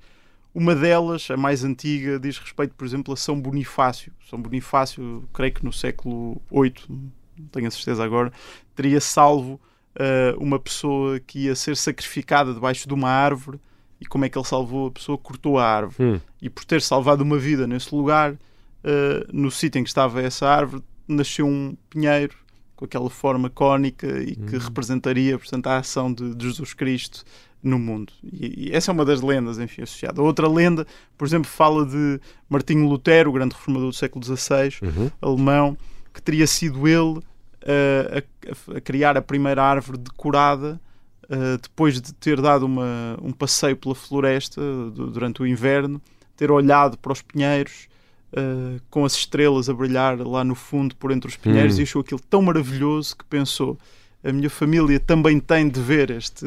Uma 0.53 0.75
delas, 0.75 1.29
a 1.31 1.37
mais 1.37 1.63
antiga, 1.63 2.19
diz 2.19 2.37
respeito, 2.37 2.75
por 2.75 2.85
exemplo, 2.85 3.13
a 3.13 3.17
São 3.17 3.39
Bonifácio. 3.39 4.11
São 4.29 4.41
Bonifácio, 4.41 5.27
creio 5.33 5.53
que 5.53 5.65
no 5.65 5.71
século 5.71 6.41
VIII, 6.51 6.73
não 6.89 7.47
tenho 7.51 7.67
a 7.67 7.71
certeza 7.71 8.03
agora, 8.03 8.31
teria 8.75 8.99
salvo 8.99 9.59
eh, 9.95 10.35
uma 10.37 10.59
pessoa 10.59 11.19
que 11.19 11.45
ia 11.45 11.55
ser 11.55 11.75
sacrificada 11.77 12.53
debaixo 12.53 12.87
de 12.87 12.93
uma 12.93 13.09
árvore. 13.09 13.59
E 13.99 14.05
como 14.05 14.25
é 14.25 14.29
que 14.29 14.37
ele 14.37 14.45
salvou 14.45 14.87
a 14.87 14.91
pessoa? 14.91 15.17
Cortou 15.17 15.57
a 15.57 15.65
árvore. 15.65 15.95
Hum. 16.15 16.19
E 16.41 16.49
por 16.49 16.65
ter 16.65 16.81
salvado 16.81 17.23
uma 17.23 17.37
vida 17.37 17.65
nesse 17.65 17.93
lugar, 17.95 18.35
eh, 18.83 19.25
no 19.31 19.49
sítio 19.49 19.79
em 19.79 19.83
que 19.83 19.89
estava 19.89 20.21
essa 20.21 20.47
árvore, 20.47 20.83
nasceu 21.07 21.47
um 21.47 21.75
pinheiro 21.89 22.35
com 22.75 22.83
aquela 22.85 23.09
forma 23.09 23.49
cónica 23.49 24.05
e 24.21 24.35
que 24.35 24.57
representaria, 24.57 25.37
portanto, 25.39 25.67
a 25.67 25.77
ação 25.77 26.13
de, 26.13 26.35
de 26.35 26.45
Jesus 26.45 26.73
Cristo 26.73 27.23
no 27.63 27.79
mundo. 27.79 28.11
E, 28.21 28.67
e 28.69 28.75
essa 28.75 28.91
é 28.91 28.93
uma 28.93 29.05
das 29.05 29.21
lendas, 29.21 29.57
enfim, 29.57 29.81
associada. 29.81 30.21
Outra 30.21 30.47
lenda, 30.47 30.85
por 31.17 31.25
exemplo, 31.25 31.49
fala 31.49 31.85
de 31.85 32.19
Martinho 32.49 32.87
Lutero, 32.87 33.29
o 33.29 33.33
grande 33.33 33.55
reformador 33.55 33.89
do 33.89 33.95
século 33.95 34.23
XVI, 34.23 34.75
Uhum. 34.81 35.09
alemão, 35.21 35.77
que 36.13 36.21
teria 36.21 36.45
sido 36.45 36.87
ele 36.87 37.21
a, 37.65 38.77
a 38.77 38.81
criar 38.81 39.17
a 39.17 39.21
primeira 39.21 39.63
árvore 39.63 39.97
decorada 39.97 40.79
Uh, 41.27 41.57
depois 41.59 41.99
de 41.99 42.13
ter 42.13 42.39
dado 42.39 42.67
uma, 42.67 43.17
um 43.19 43.31
passeio 43.31 43.75
pela 43.75 43.95
floresta 43.95 44.61
du- 44.61 45.07
durante 45.09 45.41
o 45.41 45.47
inverno, 45.47 45.99
ter 46.37 46.51
olhado 46.51 46.99
para 46.99 47.11
os 47.11 47.23
pinheiros 47.23 47.87
uh, 48.31 48.79
com 48.91 49.03
as 49.03 49.13
estrelas 49.15 49.67
a 49.67 49.73
brilhar 49.73 50.19
lá 50.19 50.43
no 50.43 50.53
fundo 50.53 50.95
por 50.95 51.09
entre 51.09 51.27
os 51.27 51.35
pinheiros 51.35 51.77
Hum. 51.77 51.79
e 51.79 51.81
achou 51.81 52.01
aquilo 52.01 52.19
tão 52.29 52.43
maravilhoso 52.43 53.17
que 53.17 53.25
pensou 53.25 53.75
a 54.23 54.31
minha 54.31 54.51
família 54.51 54.99
também 54.99 55.39
tem 55.39 55.67
de 55.67 55.81
ver 55.81 56.11
este, 56.11 56.45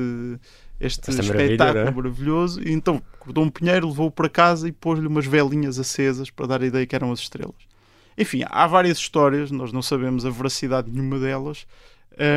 este 0.79 1.11
Esta 1.11 1.23
espetáculo 1.23 1.89
é? 1.89 1.91
maravilhoso 1.91 2.63
e 2.63 2.71
então 2.71 3.03
cortou 3.19 3.43
um 3.43 3.51
pinheiro, 3.51 3.89
levou-o 3.89 4.13
para 4.13 4.29
casa 4.29 4.69
e 4.69 4.71
pôs-lhe 4.71 5.09
umas 5.09 5.27
velinhas 5.27 5.81
acesas 5.81 6.31
para 6.31 6.47
dar 6.47 6.63
a 6.63 6.67
ideia 6.67 6.87
que 6.87 6.95
eram 6.95 7.11
as 7.11 7.19
estrelas. 7.19 7.57
Enfim, 8.19 8.43
há 8.49 8.67
várias 8.67 8.99
histórias, 8.99 9.51
nós 9.51 9.73
não 9.73 9.81
sabemos 9.83 10.27
a 10.27 10.31
veracidade 10.31 10.91
de 10.91 10.97
nenhuma 10.99 11.19
delas, 11.21 11.67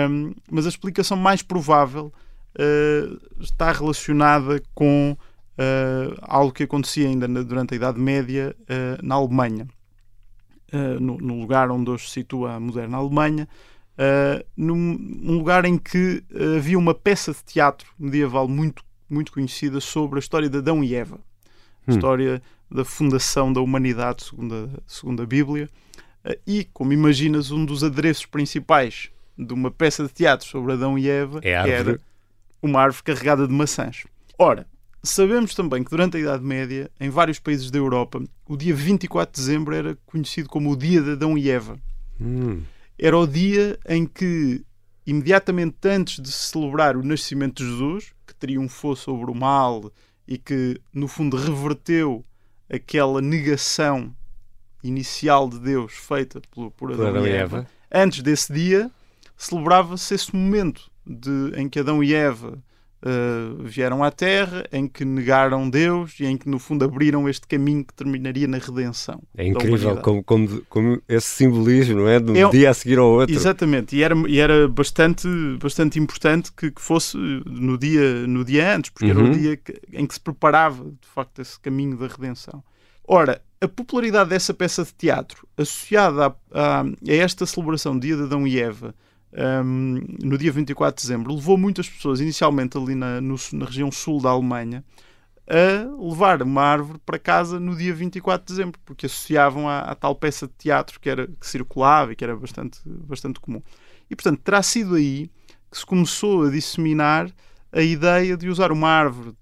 um, 0.10 0.34
mas 0.50 0.66
a 0.68 0.70
explicação 0.70 1.18
mais 1.18 1.42
provável 1.42 2.14
uh, 2.56 3.42
está 3.42 3.72
relacionada 3.72 4.62
com 4.76 5.18
uh, 5.18 6.16
algo 6.22 6.52
que 6.54 6.64
acontecia 6.64 7.08
ainda 7.08 7.28
na- 7.28 7.42
durante 7.42 7.74
a 7.74 7.78
Idade 7.78 8.00
Média 8.00 8.56
uh, 8.62 9.04
na 9.06 9.16
Alemanha. 9.16 9.68
No, 11.02 11.18
no 11.18 11.38
lugar 11.42 11.70
onde 11.70 11.90
hoje 11.92 12.06
se 12.08 12.12
situa 12.12 12.54
a 12.54 12.60
moderna 12.60 12.96
Alemanha, 12.96 13.46
num, 14.56 14.98
num 14.98 15.38
lugar 15.38 15.66
em 15.66 15.78
que 15.78 16.24
havia 16.58 16.80
uma 16.80 16.94
peça 16.94 17.34
de 17.34 17.44
teatro 17.44 17.88
medieval 18.00 18.48
muito, 18.48 18.82
muito 19.10 19.34
conhecida 19.34 19.82
sobre 19.82 20.18
a 20.18 20.22
história 20.22 20.48
de 20.50 20.58
Adão 20.60 20.82
e 20.82 20.96
Eva, 20.96 21.20
Hum. 21.86 21.92
história 21.92 22.42
da 22.72 22.86
fundação 22.86 23.52
da 23.52 23.60
humanidade, 23.60 24.24
segundo 24.24 24.56
a, 24.56 24.82
segundo 24.88 25.22
a 25.22 25.26
Bíblia. 25.26 25.70
Uh, 26.24 26.40
e, 26.48 26.64
como 26.66 26.94
imaginas, 26.94 27.52
um 27.52 27.66
dos 27.66 27.84
adereços 27.84 28.26
principais 28.26 29.10
de 29.38 29.54
uma 29.54 29.70
peça 29.70 30.04
de 30.04 30.10
teatro 30.10 30.48
sobre 30.48 30.74
Adão 30.74 30.98
e 30.98 31.10
Eva 31.10 31.40
É 31.44 31.52
era 31.52 32.00
uma 32.62 32.80
árvore 32.80 33.04
carregada 33.04 33.48
de 33.48 33.54
maçãs. 33.54 34.06
Ora, 34.38 34.68
sabemos 35.04 35.56
também 35.56 35.84
que 35.84 35.90
durante 35.90 36.18
a 36.18 36.20
Idade 36.20 36.44
Média, 36.44 36.92
em 37.00 37.10
vários 37.10 37.40
países 37.40 37.72
da 37.72 37.80
Europa, 37.80 38.22
o 38.48 38.56
dia 38.56 38.74
24 38.74 39.34
de 39.34 39.42
dezembro 39.42 39.76
era 39.76 39.98
conhecido 40.06 40.48
como 40.48 40.72
o 40.72 40.78
dia 40.78 41.02
de 41.02 41.12
Adão 41.12 41.38
e 41.38 41.50
Eva. 41.50 41.80
Hum. 42.20 42.62
Era 42.98 43.18
o 43.18 43.26
dia 43.26 43.80
em 43.88 44.06
que, 44.06 44.64
imediatamente 45.08 45.76
antes 45.86 46.22
de 46.22 46.32
se 46.32 46.50
celebrar 46.50 46.96
o 46.96 47.04
nascimento 47.04 47.64
de 47.64 47.70
Jesus, 47.70 48.14
que 48.28 48.36
triunfou 48.36 48.96
sobre 48.96 49.32
o 49.32 49.36
mal 49.36 49.92
e 50.28 50.38
que, 50.38 50.80
no 50.94 51.08
fundo, 51.08 51.36
reverteu 51.36 52.24
aquela 52.72 53.22
negação 53.22 54.16
inicial 54.84 55.50
de 55.50 55.60
Deus 55.60 55.94
feita 55.94 56.42
por, 56.50 56.72
por 56.72 56.94
Adão, 56.94 57.08
Adão 57.08 57.28
e 57.28 57.30
e 57.30 57.34
Eva, 57.34 57.58
Eva. 57.60 57.68
antes 57.92 58.22
desse 58.22 58.52
dia, 58.52 58.90
celebrava-se 59.38 60.14
esse 60.14 60.36
momento 60.36 60.90
de, 61.06 61.52
em 61.56 61.68
que 61.68 61.80
Adão 61.80 62.04
e 62.04 62.14
Eva 62.14 62.64
uh, 63.04 63.64
vieram 63.64 64.04
à 64.04 64.12
Terra, 64.12 64.66
em 64.72 64.88
que 64.88 65.04
negaram 65.06 65.70
Deus 65.70 66.20
e 66.20 66.26
em 66.26 66.38
que, 66.38 66.48
no 66.50 66.60
fundo, 66.60 66.86
abriram 66.86 67.28
este 67.28 67.48
caminho 67.48 67.84
que 67.86 67.94
terminaria 67.94 68.48
na 68.48 68.58
redenção. 68.58 69.22
É 69.38 69.46
incrível 69.48 69.98
como, 69.98 70.24
como, 70.24 70.62
como 70.70 71.02
esse 71.08 71.28
simbolismo, 71.28 71.96
não 72.02 72.08
é? 72.08 72.20
De 72.20 72.32
um 72.32 72.36
É 72.36 72.50
dia 72.50 72.70
a 72.70 72.74
seguir 72.74 72.98
ao 73.00 73.10
outro. 73.10 73.36
Exatamente, 73.36 73.96
e 73.96 74.04
era, 74.04 74.16
e 74.28 74.40
era 74.40 74.68
bastante, 74.68 75.28
bastante 75.62 76.00
importante 76.00 76.52
que, 76.52 76.72
que 76.72 76.82
fosse 76.82 77.18
no 77.18 77.78
dia, 77.78 78.28
no 78.28 78.44
dia 78.46 78.76
antes, 78.76 78.90
porque 78.92 79.10
era 79.10 79.20
Uhum. 79.20 79.32
o 79.32 79.38
dia 79.38 79.58
que- 79.58 79.80
em 79.94 80.06
que 80.06 80.14
se 80.14 80.20
preparava, 80.20 80.84
de 80.84 81.08
facto, 81.14 81.42
esse 81.42 81.60
caminho 81.60 81.98
da 81.98 82.08
redenção. 82.08 82.64
Ora, 83.08 83.42
a 83.60 83.68
popularidade 83.68 84.30
dessa 84.30 84.54
peça 84.54 84.84
de 84.84 84.94
teatro, 84.94 85.46
associada 85.58 86.28
a, 86.28 86.34
a- 86.54 86.82
a 86.84 87.14
esta 87.14 87.46
celebração 87.46 87.94
do 87.98 88.02
dia 88.02 88.16
de 88.16 88.24
Adão 88.24 88.48
e 88.48 88.60
Eva, 88.60 88.96
hum, 89.64 90.00
no 90.24 90.38
dia 90.38 90.52
24 90.52 91.02
de 91.02 91.08
dezembro, 91.08 91.34
levou 91.34 91.58
muitas 91.58 91.90
pessoas, 91.90 92.20
inicialmente 92.20 92.78
ali 92.78 92.96
na, 92.96 93.22
no- 93.22 93.36
na 93.54 93.66
região 93.66 93.92
sul 93.92 94.22
da 94.22 94.30
Alemanha, 94.30 94.84
a 95.48 96.04
levar 96.10 96.42
uma 96.42 96.62
árvore 96.62 97.00
para 97.06 97.20
casa 97.20 97.60
no 97.60 97.76
dia 97.76 97.94
24 97.94 98.46
de 98.46 98.54
dezembro, 98.54 98.80
porque 98.86 99.06
associavam 99.06 99.68
à, 99.68 99.80
à 99.80 99.96
tal 99.96 100.16
peça 100.16 100.48
de 100.48 100.54
teatro 100.58 101.00
que, 101.00 101.10
era, 101.10 101.28
que 101.28 101.46
circulava 101.48 102.14
e 102.14 102.16
que 102.16 102.24
era 102.24 102.36
bastante, 102.36 102.80
bastante 102.86 103.40
comum. 103.40 103.62
E, 104.10 104.16
portanto, 104.16 104.40
terá 104.44 104.62
sido 104.62 104.96
aí 104.96 105.30
que 105.70 105.78
se 105.78 105.86
começou 105.86 106.44
a 106.46 106.50
disseminar 106.52 107.30
a 107.72 107.82
ideia 107.82 108.36
de 108.38 108.50
usar 108.50 108.72
uma 108.72 108.90
árvore 108.90 109.34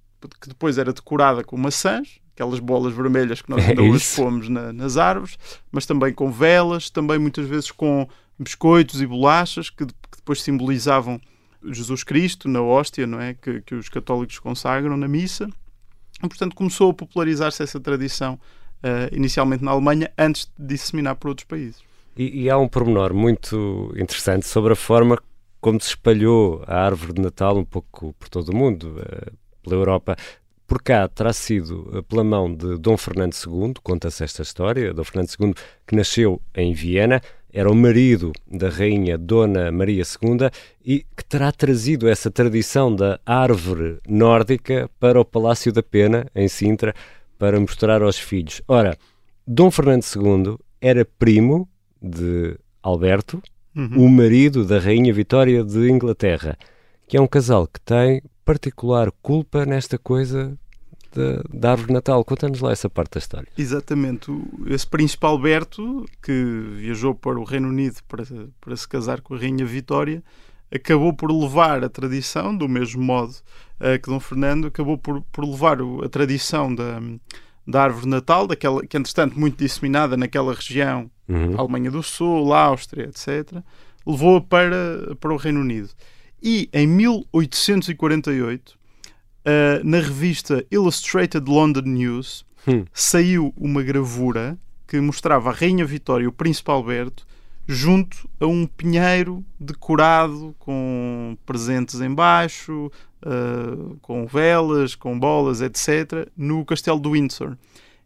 que 0.41 0.49
depois 0.49 0.77
era 0.77 0.91
decorada 0.93 1.43
com 1.43 1.55
maçãs, 1.57 2.19
aquelas 2.33 2.59
bolas 2.59 2.93
vermelhas 2.93 3.41
que 3.41 3.49
nós 3.49 3.63
É 3.65 3.69
ainda 3.69 3.81
hoje 3.81 3.97
isso. 4.03 4.15
pomos 4.15 4.49
na- 4.49 4.73
nas 4.73 4.97
árvores, 4.97 5.37
mas 5.71 5.85
também 5.85 6.13
com 6.13 6.31
velas, 6.31 6.89
também 6.89 7.17
muitas 7.19 7.47
vezes 7.47 7.71
com 7.71 8.07
biscoitos 8.39 9.01
e 9.01 9.05
bolachas 9.05 9.69
que, 9.69 9.85
que 9.85 10.17
depois 10.17 10.41
simbolizavam 10.41 11.19
Jesus 11.63 12.03
Cristo 12.03 12.47
na 12.47 12.61
hóstia, 12.61 13.05
não 13.05 13.19
é? 13.19 13.33
Que, 13.33 13.61
que 13.61 13.75
os 13.75 13.89
católicos 13.89 14.39
consagram 14.39 14.95
na 14.95 15.07
missa. 15.07 15.49
E, 16.23 16.27
portanto, 16.27 16.55
começou 16.55 16.91
a 16.91 16.93
popularizar-se 16.93 17.61
essa 17.61 17.79
tradição 17.79 18.39
eh, 18.81 19.09
inicialmente 19.11 19.63
na 19.63 19.71
Alemanha 19.71 20.11
antes 20.17 20.49
de 20.57 20.67
disseminar 20.67 21.15
por 21.15 21.29
outros 21.29 21.45
países. 21.45 21.81
E, 22.15 22.43
e 22.43 22.49
há 22.49 22.57
um 22.57 22.67
pormenor 22.67 23.13
muito 23.13 23.93
interessante 23.97 24.47
sobre 24.47 24.73
a 24.73 24.75
forma 24.75 25.17
como 25.61 25.79
se 25.81 25.89
espalhou 25.89 26.63
a 26.65 26.85
árvore 26.85 27.13
de 27.13 27.21
Natal 27.21 27.57
um 27.57 27.65
pouco 27.65 28.13
por 28.13 28.29
todo 28.29 28.49
o 28.49 28.55
mundo, 28.55 28.95
eh, 28.99 29.31
pela 29.61 29.75
Europa. 29.75 30.15
por 30.65 30.81
cá 30.81 31.07
terá 31.07 31.33
sido 31.33 31.91
eh, 31.93 32.01
pela 32.03 32.23
mão 32.23 32.53
de 32.53 32.77
Dom 32.77 32.95
Fernando 32.95 33.33
II, 33.33 33.73
conta-se 33.83 34.23
esta 34.23 34.41
história, 34.41 34.93
Dom 34.93 35.03
Fernando 35.03 35.29
II 35.39 35.53
que 35.85 35.95
nasceu 35.95 36.41
em 36.55 36.73
Viena, 36.73 37.21
era 37.51 37.69
o 37.69 37.75
marido 37.75 38.31
da 38.49 38.69
rainha 38.69 39.17
Dona 39.17 39.71
Maria 39.71 40.03
II 40.03 40.49
e 40.83 41.05
que 41.15 41.25
terá 41.25 41.51
trazido 41.51 42.07
essa 42.07 42.29
tradição 42.29 42.95
da 42.95 43.19
árvore 43.25 43.97
nórdica 44.07 44.89
para 44.99 45.19
o 45.19 45.25
Palácio 45.25 45.71
da 45.71 45.81
Pena, 45.81 46.27
em 46.35 46.47
Sintra, 46.47 46.93
para 47.37 47.59
mostrar 47.59 48.01
aos 48.01 48.17
filhos. 48.19 48.61
Ora, 48.67 48.97
Dom 49.45 49.71
Fernando 49.71 50.03
II 50.03 50.57
era 50.79 51.03
primo 51.03 51.67
de 52.01 52.57
Alberto, 52.83 53.41
uhum. 53.75 54.05
o 54.05 54.09
marido 54.09 54.65
da 54.65 54.79
Rainha 54.79 55.13
Vitória 55.13 55.63
de 55.63 55.89
Inglaterra, 55.89 56.57
que 57.07 57.17
é 57.17 57.21
um 57.21 57.27
casal 57.27 57.67
que 57.67 57.79
tem 57.81 58.21
particular 58.45 59.11
culpa 59.21 59.65
nesta 59.65 59.97
coisa 59.97 60.57
da, 61.13 61.41
da 61.51 61.71
árvore 61.71 61.93
natal. 61.93 62.23
Conta-nos 62.23 62.61
lá 62.61 62.71
essa 62.71 62.89
parte 62.89 63.13
da 63.13 63.19
história. 63.19 63.47
Exatamente. 63.57 64.31
Esse 64.67 64.87
príncipe 64.87 65.25
Alberto, 65.25 66.05
que 66.21 66.31
viajou 66.77 67.15
para 67.15 67.39
o 67.39 67.43
Reino 67.43 67.69
Unido 67.69 67.97
para, 68.07 68.23
para 68.59 68.75
se 68.75 68.87
casar 68.87 69.21
com 69.21 69.35
a 69.35 69.37
Rainha 69.37 69.65
Vitória, 69.65 70.23
acabou 70.73 71.13
por 71.13 71.31
levar 71.31 71.83
a 71.83 71.89
tradição, 71.89 72.55
do 72.55 72.69
mesmo 72.69 73.01
modo 73.01 73.33
uh, 73.79 73.99
que 74.01 74.09
Dom 74.09 74.19
Fernando, 74.19 74.67
acabou 74.67 74.97
por, 74.97 75.21
por 75.31 75.45
levar 75.45 75.79
a 76.03 76.09
tradição 76.09 76.73
da, 76.73 77.01
da 77.67 77.83
árvore 77.83 78.07
natal, 78.07 78.47
daquela, 78.47 78.85
que 78.85 78.97
entretanto 78.97 79.39
muito 79.39 79.57
disseminada 79.57 80.15
naquela 80.15 80.53
região, 80.53 81.09
uhum. 81.27 81.59
Alemanha 81.59 81.91
do 81.91 82.03
Sul, 82.03 82.53
Áustria, 82.53 83.05
etc., 83.05 83.63
levou-a 84.05 84.41
para, 84.41 85.15
para 85.19 85.33
o 85.33 85.37
Reino 85.37 85.61
Unido. 85.61 85.89
E 86.41 86.69
em 86.71 86.87
1848, 86.87 88.78
uh, 89.49 89.83
na 89.83 89.97
revista 89.97 90.63
Illustrated 90.69 91.49
London 91.49 91.81
News, 91.81 92.45
hum. 92.67 92.85
saiu 92.93 93.53
uma 93.57 93.81
gravura 93.81 94.57
que 94.87 94.99
mostrava 94.99 95.49
a 95.49 95.53
Rainha 95.53 95.85
Vitória 95.85 96.25
e 96.25 96.27
o 96.27 96.31
Príncipe 96.31 96.71
Alberto 96.71 97.27
junto 97.67 98.27
a 98.39 98.47
um 98.47 98.65
pinheiro 98.65 99.45
decorado 99.59 100.55
com 100.57 101.37
presentes 101.45 102.01
embaixo, 102.01 102.91
uh, 103.23 103.95
com 104.01 104.25
velas, 104.25 104.95
com 104.95 105.19
bolas, 105.19 105.61
etc., 105.61 106.27
no 106.35 106.65
castelo 106.65 106.99
de 106.99 107.09
Windsor. 107.09 107.55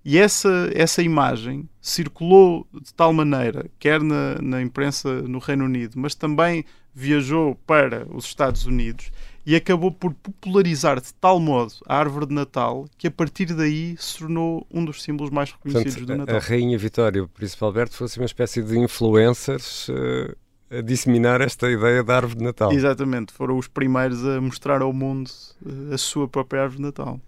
E 0.04 0.18
essa, 0.18 0.70
essa 0.74 1.02
imagem 1.02 1.70
circulou 1.80 2.68
de 2.74 2.94
tal 2.94 3.14
maneira, 3.14 3.66
quer 3.80 4.02
na, 4.04 4.36
na 4.42 4.62
imprensa 4.62 5.22
no 5.22 5.40
Reino 5.40 5.64
Unido, 5.64 5.94
mas 5.96 6.14
também 6.14 6.66
viajou 6.94 7.56
para 7.66 8.06
os 8.14 8.26
Estados 8.26 8.66
Unidos 8.66 9.12
e 9.46 9.56
acabou 9.56 9.92
por 9.92 10.14
popularizar 10.14 11.02
de 11.02 11.14
tal 11.16 11.40
modo 11.40 11.74
a 11.88 11.98
árvore 11.98 12.28
de 12.28 12.34
Natal 12.34 12.86
que 12.98 13.08
a 13.08 13.12
partir 13.12 13.54
daí 13.54 13.96
se 13.98 14.20
tornou 14.20 14.66
um 14.72 14.84
dos 14.84 15.04
símbolos 15.04 15.32
mais 15.32 15.52
reconhecidos 15.52 15.96
Portanto, 15.96 16.16
do 16.16 16.18
Natal. 16.18 16.36
A 16.36 16.40
Rainha 16.40 16.78
Vitória 16.78 17.20
e 17.20 17.22
o 17.22 17.28
Príncipe 17.28 17.64
Alberto 17.64 17.96
fossem 17.96 18.22
uma 18.22 18.26
espécie 18.26 18.62
de 18.62 18.78
influencers 18.80 19.90
uh, 19.90 20.36
a 20.70 20.82
disseminar 20.82 21.42
esta 21.42 21.70
ideia 21.70 22.04
da 22.04 22.16
árvore 22.16 22.40
de 22.40 22.44
Natal. 22.44 22.72
Exatamente, 22.72 23.34
foram 23.34 23.58
os 23.58 23.68
primeiros 23.68 24.26
a 24.26 24.40
mostrar 24.40 24.82
ao 24.82 24.94
mundo 24.94 25.30
uh, 25.66 25.94
a 25.94 25.98
sua 25.98 26.28
própria 26.28 26.64
árvore 26.64 26.78
de 26.78 26.84
Natal. 26.84 27.20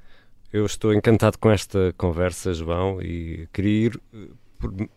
Eu 0.54 0.66
estou 0.66 0.94
encantado 0.94 1.38
com 1.38 1.52
esta 1.52 1.94
conversa, 1.98 2.54
João, 2.54 3.02
e 3.02 3.46
queria 3.52 3.88
ir 3.88 4.02
eh, 4.14 4.28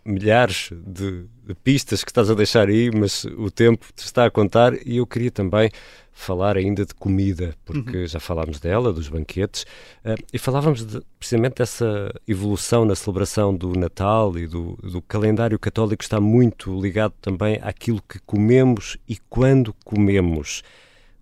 milhares 0.04 0.70
de, 0.86 1.24
de, 1.44 1.54
pistas 1.54 2.04
que 2.04 2.10
estás 2.10 2.30
a 2.30 2.34
deixar 2.34 2.68
aí, 2.68 2.90
mas 2.90 3.24
o 3.24 3.50
tempo 3.50 3.86
te 3.94 4.04
está 4.04 4.26
a 4.26 4.30
contar 4.30 4.74
e 4.86 4.98
eu 4.98 5.06
queria 5.06 5.30
também 5.30 5.70
falar 6.12 6.56
ainda 6.56 6.84
de 6.84 6.94
comida, 6.94 7.54
porque 7.64 7.98
uhum. 7.98 8.06
já 8.06 8.18
falámos 8.18 8.58
dela, 8.58 8.92
dos 8.92 9.08
banquetes, 9.08 9.62
uh, 10.04 10.20
e 10.32 10.38
falávamos 10.38 10.84
de, 10.84 11.00
precisamente 11.18 11.56
dessa 11.56 12.12
evolução 12.26 12.84
na 12.84 12.96
celebração 12.96 13.54
do 13.54 13.72
Natal 13.78 14.36
e 14.36 14.46
do, 14.46 14.76
do 14.82 15.00
calendário 15.00 15.58
católico 15.58 16.02
está 16.02 16.20
muito 16.20 16.78
ligado 16.80 17.14
também 17.20 17.60
àquilo 17.62 18.02
que 18.08 18.18
comemos 18.20 18.96
e 19.08 19.16
quando 19.28 19.72
comemos. 19.84 20.62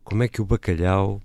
Como 0.03 0.23
é 0.23 0.29
que 0.29 0.41
o 0.41 0.47
bacalhau 0.47 1.21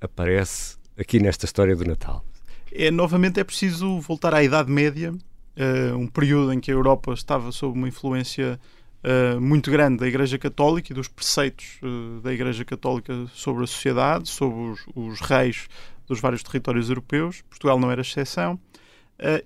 aparece 0.00 0.76
aqui 0.98 1.18
nesta 1.18 1.46
história 1.46 1.74
do 1.74 1.84
Natal? 1.84 2.24
É, 2.70 2.90
novamente 2.90 3.40
é 3.40 3.44
preciso 3.44 3.98
voltar 4.00 4.34
à 4.34 4.42
Idade 4.42 4.70
Média 4.70 5.14
uh, 5.58 5.96
um 5.96 6.06
período 6.06 6.52
em 6.52 6.60
que 6.60 6.70
a 6.70 6.74
Europa 6.74 7.12
estava 7.12 7.50
sob 7.50 7.76
uma 7.76 7.88
influência 7.88 8.58
uh, 9.02 9.40
muito 9.40 9.70
grande 9.70 9.98
da 9.98 10.06
Igreja 10.06 10.38
Católica 10.38 10.92
e 10.92 10.94
dos 10.94 11.08
preceitos 11.08 11.78
uh, 11.82 12.20
da 12.20 12.32
Igreja 12.32 12.64
Católica 12.64 13.26
sobre 13.34 13.64
a 13.64 13.66
sociedade, 13.66 14.28
sobre 14.28 14.70
os, 14.70 14.86
os, 14.94 15.20
reis 15.20 15.68
dos 16.06 16.20
vários 16.20 16.42
territórios 16.42 16.88
europeus. 16.88 17.42
Portugal 17.42 17.78
não 17.78 17.90
era 17.90 18.00
exceção. 18.00 18.58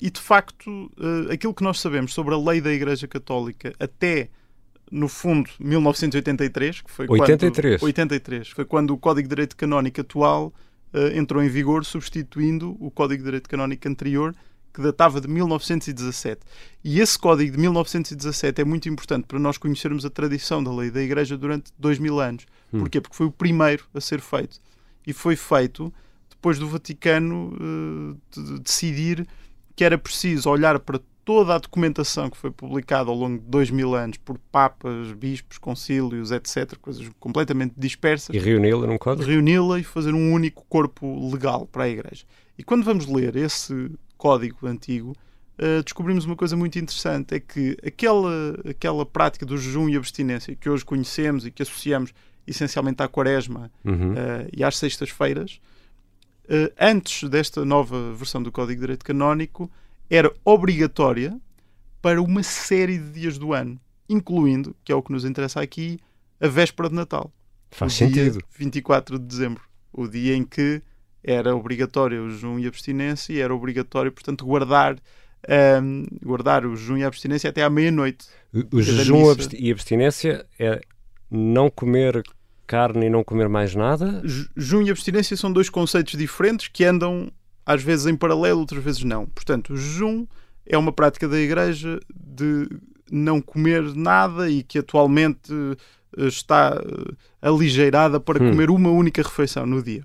e 0.01 0.11
de 0.11 0.21
facto, 0.21 0.91
aquilo 1.33 1.53
que 1.53 1.65
nós 1.65 1.81
sabemos 1.81 2.13
sobre 2.13 2.35
a 2.35 2.39
lei 2.39 2.61
da 2.61 2.73
Igreja 2.73 3.09
Católica 3.09 3.73
até 3.81 4.29
no 4.89 5.09
fundo 5.09 5.51
1983, 5.59 6.83
que 6.83 6.91
foi 6.91 7.07
83. 7.09 7.81
Quando, 7.81 7.87
83, 7.89 8.49
foi 8.51 8.65
quando 8.65 8.91
o 8.91 8.99
Código 8.99 9.27
de 9.27 9.35
Direito 9.35 9.57
Canónico 9.57 10.03
atual 10.03 10.53
entrou 11.17 11.43
em 11.43 11.49
vigor, 11.49 11.85
substituindo 11.85 12.77
o 12.79 12.93
Código 12.93 13.23
de 13.23 13.25
Direito 13.25 13.49
Canónico 13.49 13.89
anterior, 13.89 14.37
que 14.73 14.81
datava 14.81 15.21
de 15.21 15.29
1917. 15.29 16.41
E 16.83 17.01
esse 17.01 17.19
código 17.19 17.53
de 17.53 17.59
1917 17.59 18.61
é 18.61 18.65
muito 18.65 18.89
importante 18.89 19.27
para 19.27 19.39
nós 19.39 19.59
conhecermos 19.59 20.05
a 20.05 20.11
tradição 20.11 20.63
da 20.63 20.73
lei 20.73 20.91
da 20.91 21.03
Igreja 21.03 21.37
durante 21.37 21.73
dois 21.79 21.99
mil 21.99 22.21
anos. 22.21 22.47
Hum. 22.73 22.81
Porquê? 22.81 23.01
Porque 23.01 23.17
foi 23.17 23.27
o 23.27 23.33
primeiro 23.33 23.85
a 23.95 24.01
ser 24.01 24.21
feito. 24.21 24.61
E 25.07 25.13
foi 25.13 25.37
feito 25.37 25.93
depois 26.31 26.59
do 26.59 26.69
Vaticano 26.69 27.55
uh, 27.55 28.19
de 28.31 28.59
decidir 28.61 29.27
que 29.77 29.85
era 29.85 29.97
preciso 29.97 30.51
olhar 30.51 30.79
para 30.81 31.01
toda 31.25 31.55
a 31.55 31.59
documentação 31.59 32.29
que 32.29 32.37
foi 32.37 32.51
publicada 32.51 33.11
ao 33.11 33.17
longo 33.17 33.39
de 33.39 33.45
dois 33.45 33.71
mil 33.71 33.95
anos 33.95 34.17
por 34.19 34.39
papas, 34.51 35.13
bispos, 35.13 35.59
concílios, 35.59 36.31
etc., 36.31 36.77
coisas 36.81 37.09
completamente 37.21 37.75
dispersas. 37.77 38.35
E 38.35 38.39
reuni-la 38.39 38.87
num 38.87 38.99
código? 38.99 39.29
Reuni-la 39.29 39.79
e 39.79 39.85
fazer 39.85 40.15
um 40.15 40.33
único 40.33 40.65
corpo 40.69 41.31
legal 41.31 41.67
para 41.67 41.85
a 41.85 41.89
Igreja. 41.89 42.25
E 42.59 42.63
quando 42.63 42.85
vamos 42.85 43.07
ler 43.07 43.37
esse 43.37 43.91
código 44.23 44.69
antigo, 44.69 45.17
uh, 45.59 45.83
descobrimos 45.83 46.25
uma 46.25 46.37
coisa 46.37 46.57
muito 46.57 46.79
interessante: 46.79 47.35
é 47.35 47.41
que 47.41 47.77
aquela, 47.85 48.55
aquela 48.71 49.05
prática 49.05 49.45
do 49.45 49.59
jejum 49.59 49.89
e 49.89 49.97
abstinência 49.97 50.55
que 50.55 50.71
hoje 50.71 50.85
conhecemos 50.85 51.45
e 51.45 51.51
que 51.51 51.61
associamos 51.61 52.15
essencialmente 52.47 53.03
à 53.03 53.09
quaresma 53.09 53.69
uhum. 53.85 54.13
uh, 54.13 54.49
e 54.53 54.63
às 54.63 54.77
sextas-feiras, 54.77 55.61
uh, 56.45 56.73
antes 56.79 57.29
desta 57.29 57.65
nova 57.65 58.13
versão 58.13 58.41
do 58.41 58.53
Código 58.53 58.77
de 58.77 58.81
Direito 58.83 59.05
Canónico, 59.05 59.69
era 60.09 60.33
obrigatória 60.45 61.37
para 62.01 62.23
uma 62.23 62.45
série 62.45 62.99
de 62.99 63.11
dias 63.11 63.39
do 63.39 63.53
ano, 63.53 63.81
incluindo, 64.09 64.77
que 64.85 64.93
é 64.93 64.95
o 64.95 65.03
que 65.03 65.11
nos 65.11 65.25
interessa 65.25 65.61
aqui, 65.61 65.99
a 66.41 66.47
véspera 66.47 66.89
de 66.89 66.95
Natal. 66.95 67.33
Faz 67.73 67.95
sentido. 67.95 68.41
24 68.57 69.19
de 69.19 69.25
dezembro, 69.25 69.63
o 69.93 70.07
dia 70.07 70.37
em 70.37 70.45
que 70.45 70.81
era 71.23 71.55
obrigatório 71.55 72.25
o 72.25 72.31
jejum 72.31 72.59
e 72.59 72.65
a 72.65 72.69
abstinência 72.69 73.33
e 73.33 73.41
era 73.41 73.55
obrigatório, 73.55 74.11
portanto, 74.11 74.45
guardar, 74.45 74.97
um, 75.83 76.05
guardar 76.23 76.67
o 76.67 76.77
jejum 76.77 76.97
e 76.97 77.05
a 77.05 77.07
abstinência 77.07 77.51
até 77.51 77.63
à 77.63 77.71
meia-noite. 77.71 78.27
O, 78.53 78.77
o 78.77 78.83
jejum 78.83 79.35
e 79.53 79.71
abstinência 79.71 80.47
é 80.59 80.81
não 81.31 81.71
comer 81.71 82.23
carne 82.67 83.07
e 83.07 83.11
não 83.11 83.23
comer 83.23 83.49
mais 83.49 83.75
nada? 83.75 84.23
Jejum 84.57 84.83
e 84.83 84.91
abstinência 84.91 85.37
são 85.37 85.53
dois 85.53 85.69
conceitos 85.69 86.17
diferentes 86.19 86.69
que 86.69 86.85
andam 86.85 87.31
às 87.65 87.83
vezes 87.83 88.07
em 88.07 88.17
paralelo, 88.17 88.61
outras 88.61 88.83
vezes 88.83 89.05
não. 89.05 89.27
Portanto, 89.27 89.73
o 89.73 89.77
jejum 89.77 90.27
é 90.67 90.77
uma 90.77 90.93
prática 90.93 91.29
da 91.29 91.39
Igreja 91.39 92.01
de 92.15 92.69
não 93.11 93.41
comer 93.41 93.83
nada 93.95 94.51
e 94.51 94.63
que 94.63 94.79
atualmente 94.79 95.53
eh, 96.17 96.27
está 96.27 96.81
eh, 96.83 97.15
aligeirada 97.41 98.19
para 98.19 98.43
hum. 98.43 98.51
comer 98.51 98.71
uma 98.71 98.91
única 98.91 99.23
refeição 99.23 99.67
no 99.67 99.83
dia. 99.83 100.03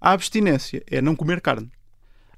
A 0.00 0.12
abstinência 0.12 0.82
é 0.90 1.02
não 1.02 1.14
comer 1.14 1.40
carne. 1.40 1.70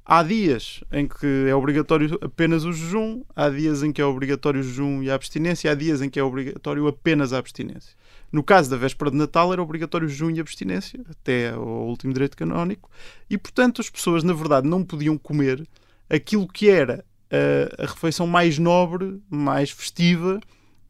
Há 0.05 0.25
dias 0.25 0.83
em 0.91 1.07
que 1.07 1.47
é 1.49 1.55
obrigatório 1.55 2.19
apenas 2.21 2.65
o 2.65 2.73
jejum, 2.73 3.23
há 3.37 3.49
dias 3.49 3.85
em 3.85 3.93
que 3.93 4.03
é 4.03 4.05
obrigatório 4.05 4.59
o 4.59 4.63
jejum 4.65 5.01
e 5.01 5.09
a 5.09 5.15
abstinência, 5.15 5.71
há 5.71 5.75
dias 5.77 6.03
em 6.03 6.11
que 6.11 6.19
é 6.19 6.25
obrigatório 6.25 6.89
apenas 6.89 7.33
a 7.33 7.39
abstinência. 7.39 7.97
No 8.33 8.43
caso 8.43 8.69
da 8.69 8.77
véspera 8.77 9.13
de 9.13 9.17
Natal 9.17 9.53
era 9.53 9.63
obrigatório 9.63 10.07
o 10.07 10.11
jejum 10.11 10.31
e 10.31 10.41
abstinência, 10.41 11.01
até 11.09 11.51
ao 11.51 11.87
último 11.87 12.13
direito 12.13 12.37
canónico, 12.37 12.91
e 13.31 13.39
portanto 13.39 13.81
as 13.81 13.89
pessoas 13.89 14.25
na 14.25 14.33
verdade 14.33 14.67
não 14.67 14.83
podiam 14.83 15.17
comer 15.17 15.65
aquilo 16.11 16.49
que 16.49 16.69
era 16.69 17.05
a, 17.31 17.85
a 17.85 17.87
refeição 17.87 18.27
mais 18.27 18.59
nobre, 18.59 19.23
mais 19.31 19.71
festiva, 19.71 20.41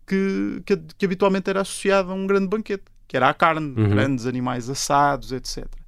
que, 0.06 0.62
que, 0.64 0.76
que, 0.96 1.04
habitualmente 1.04 1.50
era 1.50 1.60
associada 1.60 2.12
a 2.12 2.14
um 2.14 2.26
grande 2.26 2.48
banquete, 2.48 2.84
que 3.06 3.16
era 3.16 3.28
a 3.28 3.34
carne, 3.34 3.78
uhum. 3.78 3.90
grandes 3.90 4.26
animais 4.26 4.70
assados, 4.70 5.32
etc. 5.32 5.81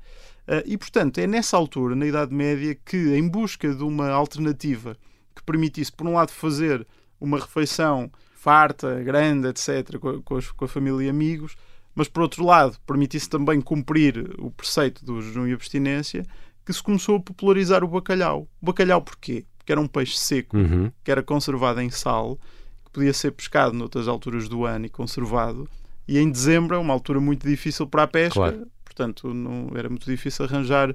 Uh, 0.46 0.62
e, 0.66 0.76
portanto, 0.76 1.18
é 1.18 1.26
nessa 1.26 1.56
altura, 1.56 1.94
na 1.96 2.06
Idade 2.06 2.34
Média, 2.34 2.76
que, 2.84 2.96
em 3.14 3.26
busca 3.26 3.74
de 3.74 3.82
uma 3.82 4.10
alternativa 4.10 4.96
que 5.34 5.42
permitisse, 5.42 5.90
por 5.90 6.06
um 6.06 6.14
lado, 6.14 6.30
fazer 6.32 6.86
uma 7.20 7.38
refeição 7.38 8.10
farta, 8.34 9.02
grande, 9.02 9.48
etc., 9.48 9.98
com 9.98 10.20
com 10.22 10.64
a 10.64 10.68
família 10.68 11.06
e 11.06 11.08
amigos, 11.08 11.56
mas, 11.94 12.08
por 12.08 12.22
outro 12.22 12.44
lado, 12.44 12.76
permitisse 12.86 13.28
também 13.28 13.60
cumprir 13.60 14.34
o 14.38 14.50
preceito 14.50 15.04
do 15.04 15.22
jejum 15.22 15.46
e 15.46 15.52
abstinência, 15.54 16.24
que 16.66 16.72
se 16.72 16.82
começou 16.82 17.16
a 17.16 17.20
popularizar 17.20 17.82
o 17.84 17.88
bacalhau. 17.88 18.48
O 18.60 18.66
bacalhau 18.66 19.00
porquê? 19.00 19.44
Porque 19.56 19.72
era 19.72 19.80
um 19.80 19.86
peixe 19.86 20.18
seco, 20.18 20.56
Uhum. 20.58 20.90
que 21.02 21.10
era 21.10 21.22
conservado 21.22 21.80
em 21.80 21.88
sal, 21.90 22.38
que 22.84 22.90
podia 22.90 23.12
ser 23.14 23.30
pescado 23.32 23.74
noutras 23.74 24.08
alturas 24.08 24.46
do 24.48 24.66
ano 24.66 24.84
e 24.86 24.88
conservado. 24.90 25.66
E 26.06 26.18
em 26.18 26.30
dezembro 26.30 26.76
é 26.76 26.78
uma 26.78 26.92
altura 26.92 27.18
muito 27.20 27.46
difícil 27.48 27.86
para 27.86 28.02
a 28.02 28.06
pesca, 28.06 28.34
Claro. 28.34 28.66
Portanto 28.94 29.34
não 29.34 29.70
era 29.76 29.88
muito 29.88 30.06
difícil 30.08 30.44
arranjar 30.44 30.90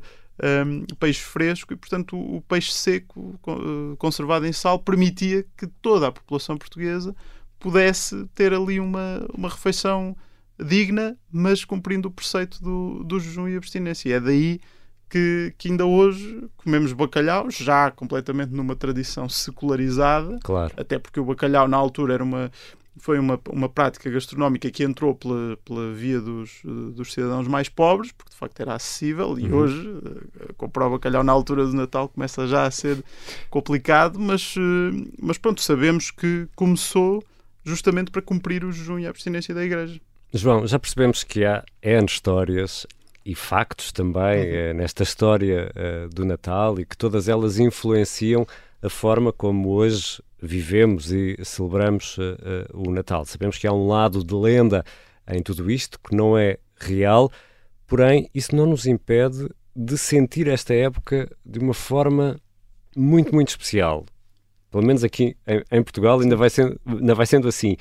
hum, 0.65 0.85
peixe 0.99 1.21
fresco 1.21 1.73
e 1.73 1.75
portanto 1.75 2.15
o, 2.15 2.37
o 2.37 2.41
peixe 2.41 2.71
seco 2.71 3.37
co- 3.41 3.53
eh, 3.59 3.95
conservado 3.97 4.45
em 4.47 4.53
sal 4.53 4.79
permitia 4.79 5.45
que 5.57 5.67
toda 5.81 6.07
a 6.07 6.11
população 6.11 6.57
portuguesa 6.57 7.13
pudesse 7.59 8.25
ter 8.33 8.53
ali 8.53 8.79
uma, 8.79 9.25
uma 9.33 9.49
refeição 9.49 10.15
digna, 10.57 11.17
mas 11.31 11.65
cumprindo 11.65 12.07
o 12.07 12.11
preceito 12.11 12.61
do, 12.63 13.03
do 13.03 13.19
jejum 13.19 13.47
e 13.49 13.55
abstinência. 13.57 14.09
E 14.09 14.13
é 14.13 14.19
daí 14.19 14.59
que, 15.09 15.53
que 15.57 15.69
ainda 15.69 15.85
hoje 15.85 16.47
comemos 16.57 16.93
bacalhau, 16.93 17.49
já 17.49 17.89
completamente 17.91 18.51
numa 18.53 18.75
tradição 18.75 19.27
secularizada, 19.27 20.37
Claro. 20.43 20.73
até 20.77 20.99
porque 20.99 21.19
o 21.19 21.25
bacalhau 21.25 21.67
na 21.67 21.75
altura 21.77 22.13
era 22.13 22.23
uma 22.23 22.51
foi 22.97 23.17
uma, 23.19 23.39
uma 23.49 23.69
prática 23.69 24.09
gastronómica 24.09 24.69
que 24.69 24.83
entrou 24.83 25.15
pela, 25.15 25.57
pela 25.63 25.93
via 25.93 26.19
dos, 26.19 26.61
dos 26.63 27.13
cidadãos 27.13 27.47
mais 27.47 27.69
pobres, 27.69 28.11
porque 28.11 28.31
de 28.31 28.35
facto 28.37 28.59
era 28.59 28.73
acessível, 28.75 29.37
e 29.39 29.43
Uhum. 29.43 29.55
hoje 29.55 30.01
eh, 30.41 30.53
comprar 30.57 30.87
o 30.87 30.91
bacalhau 30.91 31.23
na 31.23 31.31
altura 31.31 31.65
do 31.65 31.73
Natal 31.73 32.09
começa 32.09 32.45
já 32.47 32.65
a 32.65 32.71
ser 32.71 33.03
complicado, 33.49 34.19
mas, 34.19 34.55
eh, 34.57 35.07
mas 35.21 35.37
pronto, 35.37 35.61
sabemos 35.61 36.11
que 36.11 36.47
começou 36.55 37.23
justamente 37.63 38.11
para 38.11 38.21
cumprir 38.21 38.65
o 38.65 38.71
jejum 38.71 38.99
e 38.99 39.07
a 39.07 39.09
abstinência 39.09 39.53
da 39.55 39.63
Igreja. 39.63 39.99
João, 40.33 40.67
já 40.67 40.77
percebemos 40.77 41.23
que 41.23 41.45
há 41.45 41.63
N 41.81 42.05
histórias 42.05 42.85
e 43.25 43.33
factos 43.35 43.91
também 43.91 44.41
eh, 44.41 44.73
nesta 44.73 45.03
história 45.03 45.71
do 46.13 46.25
Natal 46.25 46.79
e 46.79 46.85
que 46.85 46.97
todas 46.97 47.27
elas 47.27 47.59
influenciam 47.59 48.45
a 48.81 48.89
forma 48.89 49.31
como 49.33 49.69
hoje 49.69 50.21
vivemos 50.41 51.11
e 51.11 51.37
celebramos 51.43 52.15
eh, 52.19 52.37
eh, 52.41 52.67
o 52.73 52.91
Natal. 52.91 53.25
Sabemos 53.25 53.57
que 53.57 53.67
há 53.67 53.73
um 53.73 53.87
lado 53.87 54.23
de 54.23 54.33
lenda 54.33 54.83
em 55.27 55.43
tudo 55.43 55.69
isto 55.69 55.99
que 55.99 56.15
não 56.15 56.37
é 56.37 56.57
real, 56.79 57.31
porém 57.85 58.29
isso 58.33 58.55
não 58.55 58.65
nos 58.65 58.85
impede 58.85 59.49
de 59.75 59.97
sentir 59.97 60.47
esta 60.47 60.73
época 60.73 61.29
de 61.45 61.59
uma 61.59 61.73
forma 61.73 62.39
muito, 62.95 63.33
muito 63.33 63.49
especial. 63.49 64.05
Pelo 64.71 64.85
menos 64.85 65.03
aqui 65.03 65.35
em, 65.45 65.63
em 65.71 65.83
Portugal 65.83 66.19
ainda 66.19 66.35
vai, 66.35 66.49
sendo, 66.49 66.79
ainda 66.85 67.15
vai 67.15 67.25
sendo 67.25 67.47
assim. 67.47 67.75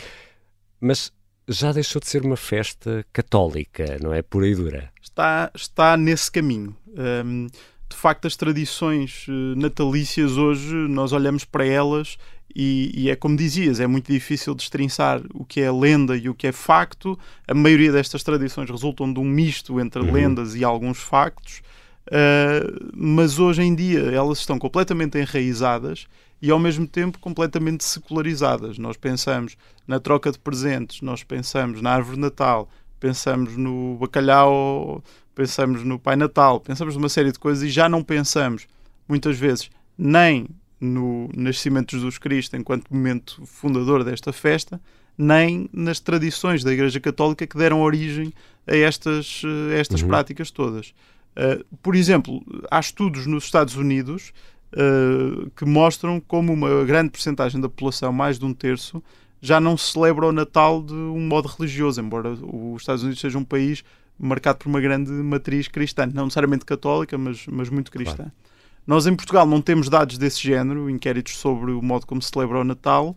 Mas 0.81 1.13
já 1.47 1.73
deixou 1.73 2.01
de 2.01 2.09
ser 2.09 2.25
uma 2.25 2.37
festa 2.37 3.05
católica, 3.13 3.99
não 4.03 4.13
é? 4.13 4.23
Pura 4.23 4.47
e 4.47 4.55
dura. 4.55 4.93
está, 5.01 5.51
está 5.55 5.97
nesse 5.97 6.31
caminho. 6.31 6.77
Hum, 6.89 7.47
de 7.91 7.97
facto, 7.97 8.27
as 8.27 8.37
tradições 8.37 9.27
eh, 9.29 9.33
natalícias 9.57 10.37
hoje, 10.37 10.75
nós 10.75 11.13
olhamos 11.13 11.45
para 11.45 11.65
elas 11.67 12.19
e, 12.55 12.91
e 12.95 13.11
é 13.11 13.17
como 13.17 13.37
dizias, 13.37 13.81
é 13.81 13.87
muito 13.87 14.11
difícil 14.13 14.55
destrinçar 14.55 15.23
o 15.35 15.45
que 15.45 15.61
é 15.61 15.71
lenda 15.71 16.17
e 16.17 16.29
o 16.29 16.35
que 16.35 16.47
é 16.47 16.53
facto. 16.53 17.19
A 17.47 17.55
maioria 17.55 17.93
destas 17.93 18.23
tradições 18.23 18.71
resultam 18.71 19.13
de 19.13 19.21
um 19.21 19.25
misto 19.25 19.81
entre 19.81 20.03
Uhum. 20.03 20.13
lendas 20.13 20.55
e 20.55 20.65
alguns 20.65 20.99
factos, 20.99 21.63
uh, 22.09 22.91
mas 22.95 23.39
hoje 23.39 23.63
em 23.63 23.75
dia 23.75 24.01
elas 24.01 24.39
estão 24.39 24.59
completamente 24.59 25.19
enraizadas 25.19 26.07
e 26.41 26.51
ao 26.51 26.59
mesmo 26.59 26.87
tempo 26.87 27.19
completamente 27.19 27.85
secularizadas. 27.85 28.79
Nós 28.79 28.97
pensamos 28.97 29.57
na 29.87 30.01
troca 30.01 30.33
de 30.33 30.39
presentes, 30.39 31.03
nós 31.03 31.23
pensamos 31.23 31.83
na 31.83 31.93
árvore 31.93 32.17
de 32.17 32.23
Natal, 32.23 32.69
pensamos 32.99 33.57
no 33.57 33.97
bacalhau, 34.01 35.03
pensamos 35.39 35.85
no 35.85 36.01
Pai 36.01 36.17
Natal, 36.17 36.59
pensamos 36.59 36.97
numa 36.97 37.09
série 37.09 37.31
de 37.31 37.39
coisas 37.39 37.63
e 37.63 37.71
já 37.71 37.89
não 37.89 38.03
pensamos 38.03 38.67
muitas 39.09 39.39
vezes 39.39 39.71
nem 39.97 40.49
no 40.81 41.31
nascimento 41.33 41.91
de 41.91 41.97
Jesus 41.97 42.19
Cristo 42.19 42.57
enquanto 42.57 42.93
momento 42.93 43.41
fundador 43.47 44.03
desta 44.03 44.33
festa, 44.33 44.81
nem 45.17 45.71
nas 45.73 46.01
tradições 46.01 46.65
da 46.65 46.73
Igreja 46.73 46.99
Católica 46.99 47.47
que 47.47 47.57
deram 47.57 47.83
origem 47.83 48.33
a 48.67 48.75
estas, 48.75 49.43
eh, 49.45 49.77
a 49.77 49.79
estas 49.79 50.03
Uhum. 50.03 50.09
práticas 50.09 50.51
todas. 50.51 50.93
Uh, 51.37 51.65
por 51.81 51.95
exemplo, 51.95 52.43
há 52.69 52.81
estudos 52.81 53.25
nos 53.25 53.45
Estados 53.45 53.77
Unidos 53.77 54.33
uh, 54.73 55.49
que 55.51 55.65
mostram 55.65 56.21
como 56.21 56.53
uma 56.53 56.85
grande 56.85 57.11
percentagem 57.11 57.61
da 57.61 57.69
população, 57.69 58.13
mais 58.13 58.41
de 58.41 58.45
um 58.45 58.53
terço, 58.53 59.01
já 59.41 59.61
não 59.61 59.77
celebra 59.77 60.27
o 60.27 60.33
Natal 60.33 60.83
de 60.83 60.95
um 60.95 61.29
modo 61.29 61.47
religioso, 61.47 62.01
embora 62.01 62.31
os 62.31 62.83
Estados 62.83 63.05
Unidos 63.05 63.21
seja 63.21 63.39
um 63.39 63.45
país 63.45 63.85
marcado 64.19 64.59
por 64.59 64.69
uma 64.69 64.81
grande 64.81 65.11
matriz 65.11 65.69
cristã, 65.69 66.07
não 66.13 66.25
necessariamente 66.25 66.65
católica, 66.65 67.17
mas, 67.17 67.47
mas 67.47 67.71
muito 67.71 67.91
cristã. 67.91 68.31
Nós 68.87 69.07
em 69.07 69.15
Portugal 69.15 69.47
não 69.47 69.61
temos 69.61 69.89
dados 69.89 70.17
desse 70.19 70.43
género, 70.43 70.89
inquéritos 70.89 71.37
sobre 71.37 71.73
o 71.73 71.83
modo 71.83 72.07
como 72.07 72.23
se 72.23 72.31
celebra 72.33 72.59
o 72.59 72.65
Natal, 72.65 73.17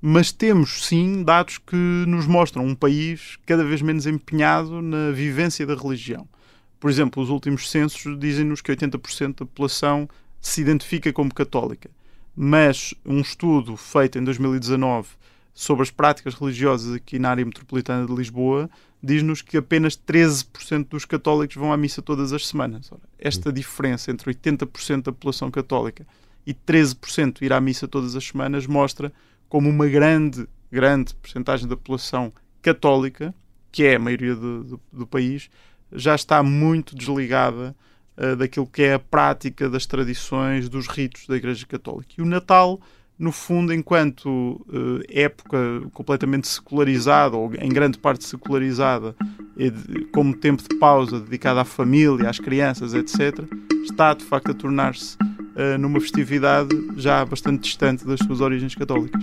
mas 0.00 0.32
temos 0.32 0.86
sim 0.86 1.22
dados 1.22 1.58
que 1.58 1.76
nos 1.76 2.26
mostram 2.26 2.66
um 2.66 2.74
país 2.74 3.38
cada 3.46 3.62
vez 3.62 3.80
menos 3.82 4.06
empenhado 4.06 4.82
na 4.82 5.12
vivência 5.12 5.66
da 5.66 5.74
religião. 5.74 6.26
Por 6.80 6.90
exemplo, 6.90 7.22
os 7.22 7.30
últimos 7.30 7.70
censos 7.70 8.18
dizem-nos 8.18 8.60
que 8.60 8.72
80% 8.74 9.28
da 9.28 9.46
população 9.46 10.08
se 10.40 10.60
identifica 10.60 11.12
como 11.12 11.32
católica, 11.32 11.88
mas 12.34 12.92
um 13.06 13.20
estudo 13.20 13.76
feito 13.76 14.18
em 14.18 14.24
2019 14.24 15.08
sobre 15.54 15.82
as 15.82 15.90
práticas 15.90 16.34
religiosas 16.34 16.94
aqui 16.94 17.18
na 17.18 17.30
área 17.30 17.44
metropolitana 17.44 18.06
de 18.06 18.14
Lisboa 18.14 18.70
diz-nos 19.02 19.42
que 19.42 19.56
apenas 19.56 19.96
13% 19.96 20.88
dos 20.88 21.04
católicos 21.04 21.56
vão 21.56 21.72
à 21.72 21.76
missa 21.76 22.00
todas 22.00 22.32
as 22.32 22.46
semanas. 22.46 22.90
Ora, 22.92 23.02
esta 23.18 23.52
diferença 23.52 24.10
entre 24.10 24.32
80% 24.32 25.02
da 25.02 25.12
população 25.12 25.50
católica 25.50 26.06
e 26.46 26.54
13% 26.54 27.42
ir 27.42 27.52
à 27.52 27.60
missa 27.60 27.88
todas 27.88 28.14
as 28.14 28.24
semanas 28.24 28.66
mostra 28.66 29.12
como 29.48 29.68
uma 29.68 29.86
grande, 29.86 30.48
grande 30.70 31.14
percentagem 31.16 31.66
da 31.68 31.76
população 31.76 32.32
católica, 32.62 33.34
que 33.72 33.84
é 33.84 33.96
a 33.96 33.98
maioria 33.98 34.36
do, 34.36 34.64
do, 34.64 34.80
do 34.92 35.06
país, 35.06 35.50
já 35.90 36.14
está 36.14 36.42
muito 36.42 36.96
desligada 36.96 37.74
uh, 38.16 38.36
daquilo 38.36 38.66
que 38.66 38.82
é 38.82 38.94
a 38.94 38.98
prática 38.98 39.68
das 39.68 39.84
tradições, 39.84 40.68
dos 40.68 40.86
ritos 40.86 41.26
da 41.26 41.36
Igreja 41.36 41.66
Católica. 41.66 42.14
E 42.16 42.22
o 42.22 42.24
Natal, 42.26 42.80
no 43.22 43.30
fundo, 43.30 43.72
enquanto 43.72 44.28
uh, 44.28 45.00
época 45.08 45.56
completamente 45.92 46.48
secularizada, 46.48 47.36
ou 47.36 47.52
em 47.54 47.68
grande 47.68 47.96
parte 47.96 48.24
secularizada, 48.24 49.14
de, 49.56 50.06
como 50.06 50.34
tempo 50.36 50.60
de 50.60 50.76
pausa 50.76 51.20
dedicado 51.20 51.60
à 51.60 51.64
família, 51.64 52.28
às 52.28 52.40
crianças, 52.40 52.94
etc., 52.94 53.44
está 53.84 54.12
de 54.12 54.24
facto 54.24 54.50
a 54.50 54.54
tornar-se 54.54 55.16
uh, 55.22 55.78
numa 55.78 56.00
festividade 56.00 56.76
já 56.96 57.24
bastante 57.24 57.62
distante 57.62 58.04
das 58.04 58.18
suas 58.18 58.40
origens 58.40 58.74
católicas. 58.74 59.22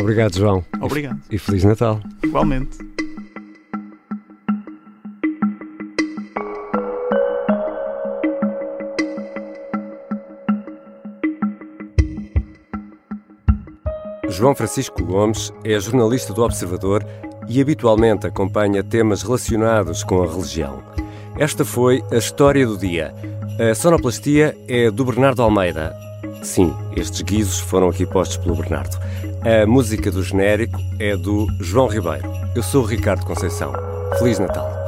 Obrigado, 0.00 0.38
João. 0.38 0.64
Obrigado. 0.80 1.20
E, 1.28 1.34
e 1.34 1.38
Feliz 1.38 1.64
Natal. 1.64 2.00
Igualmente. 2.22 2.78
João 14.30 14.54
Francisco 14.54 15.04
Gomes 15.04 15.52
é 15.64 15.78
jornalista 15.80 16.32
do 16.32 16.42
Observador 16.44 17.04
e 17.48 17.60
habitualmente 17.60 18.28
acompanha 18.28 18.82
temas 18.82 19.22
relacionados 19.22 20.04
com 20.04 20.22
a 20.22 20.26
religião. 20.26 20.82
Esta 21.36 21.64
foi 21.64 22.02
a 22.12 22.16
história 22.16 22.64
do 22.64 22.78
dia. 22.78 23.12
A 23.58 23.74
sonoplastia 23.74 24.56
é 24.68 24.90
do 24.90 25.04
Bernardo 25.04 25.42
Almeida. 25.42 25.94
Sim, 26.42 26.72
estes 26.96 27.22
guizos 27.22 27.58
foram 27.58 27.88
aqui 27.88 28.06
postos 28.06 28.36
pelo 28.38 28.54
Bernardo. 28.54 28.96
A 29.42 29.66
música 29.66 30.10
do 30.10 30.22
genérico 30.22 30.78
é 31.00 31.16
do 31.16 31.46
João 31.60 31.88
Ribeiro. 31.88 32.30
Eu 32.54 32.62
sou 32.62 32.82
o 32.84 32.86
Ricardo 32.86 33.26
Conceição. 33.26 33.72
Feliz 34.18 34.38
Natal. 34.38 34.79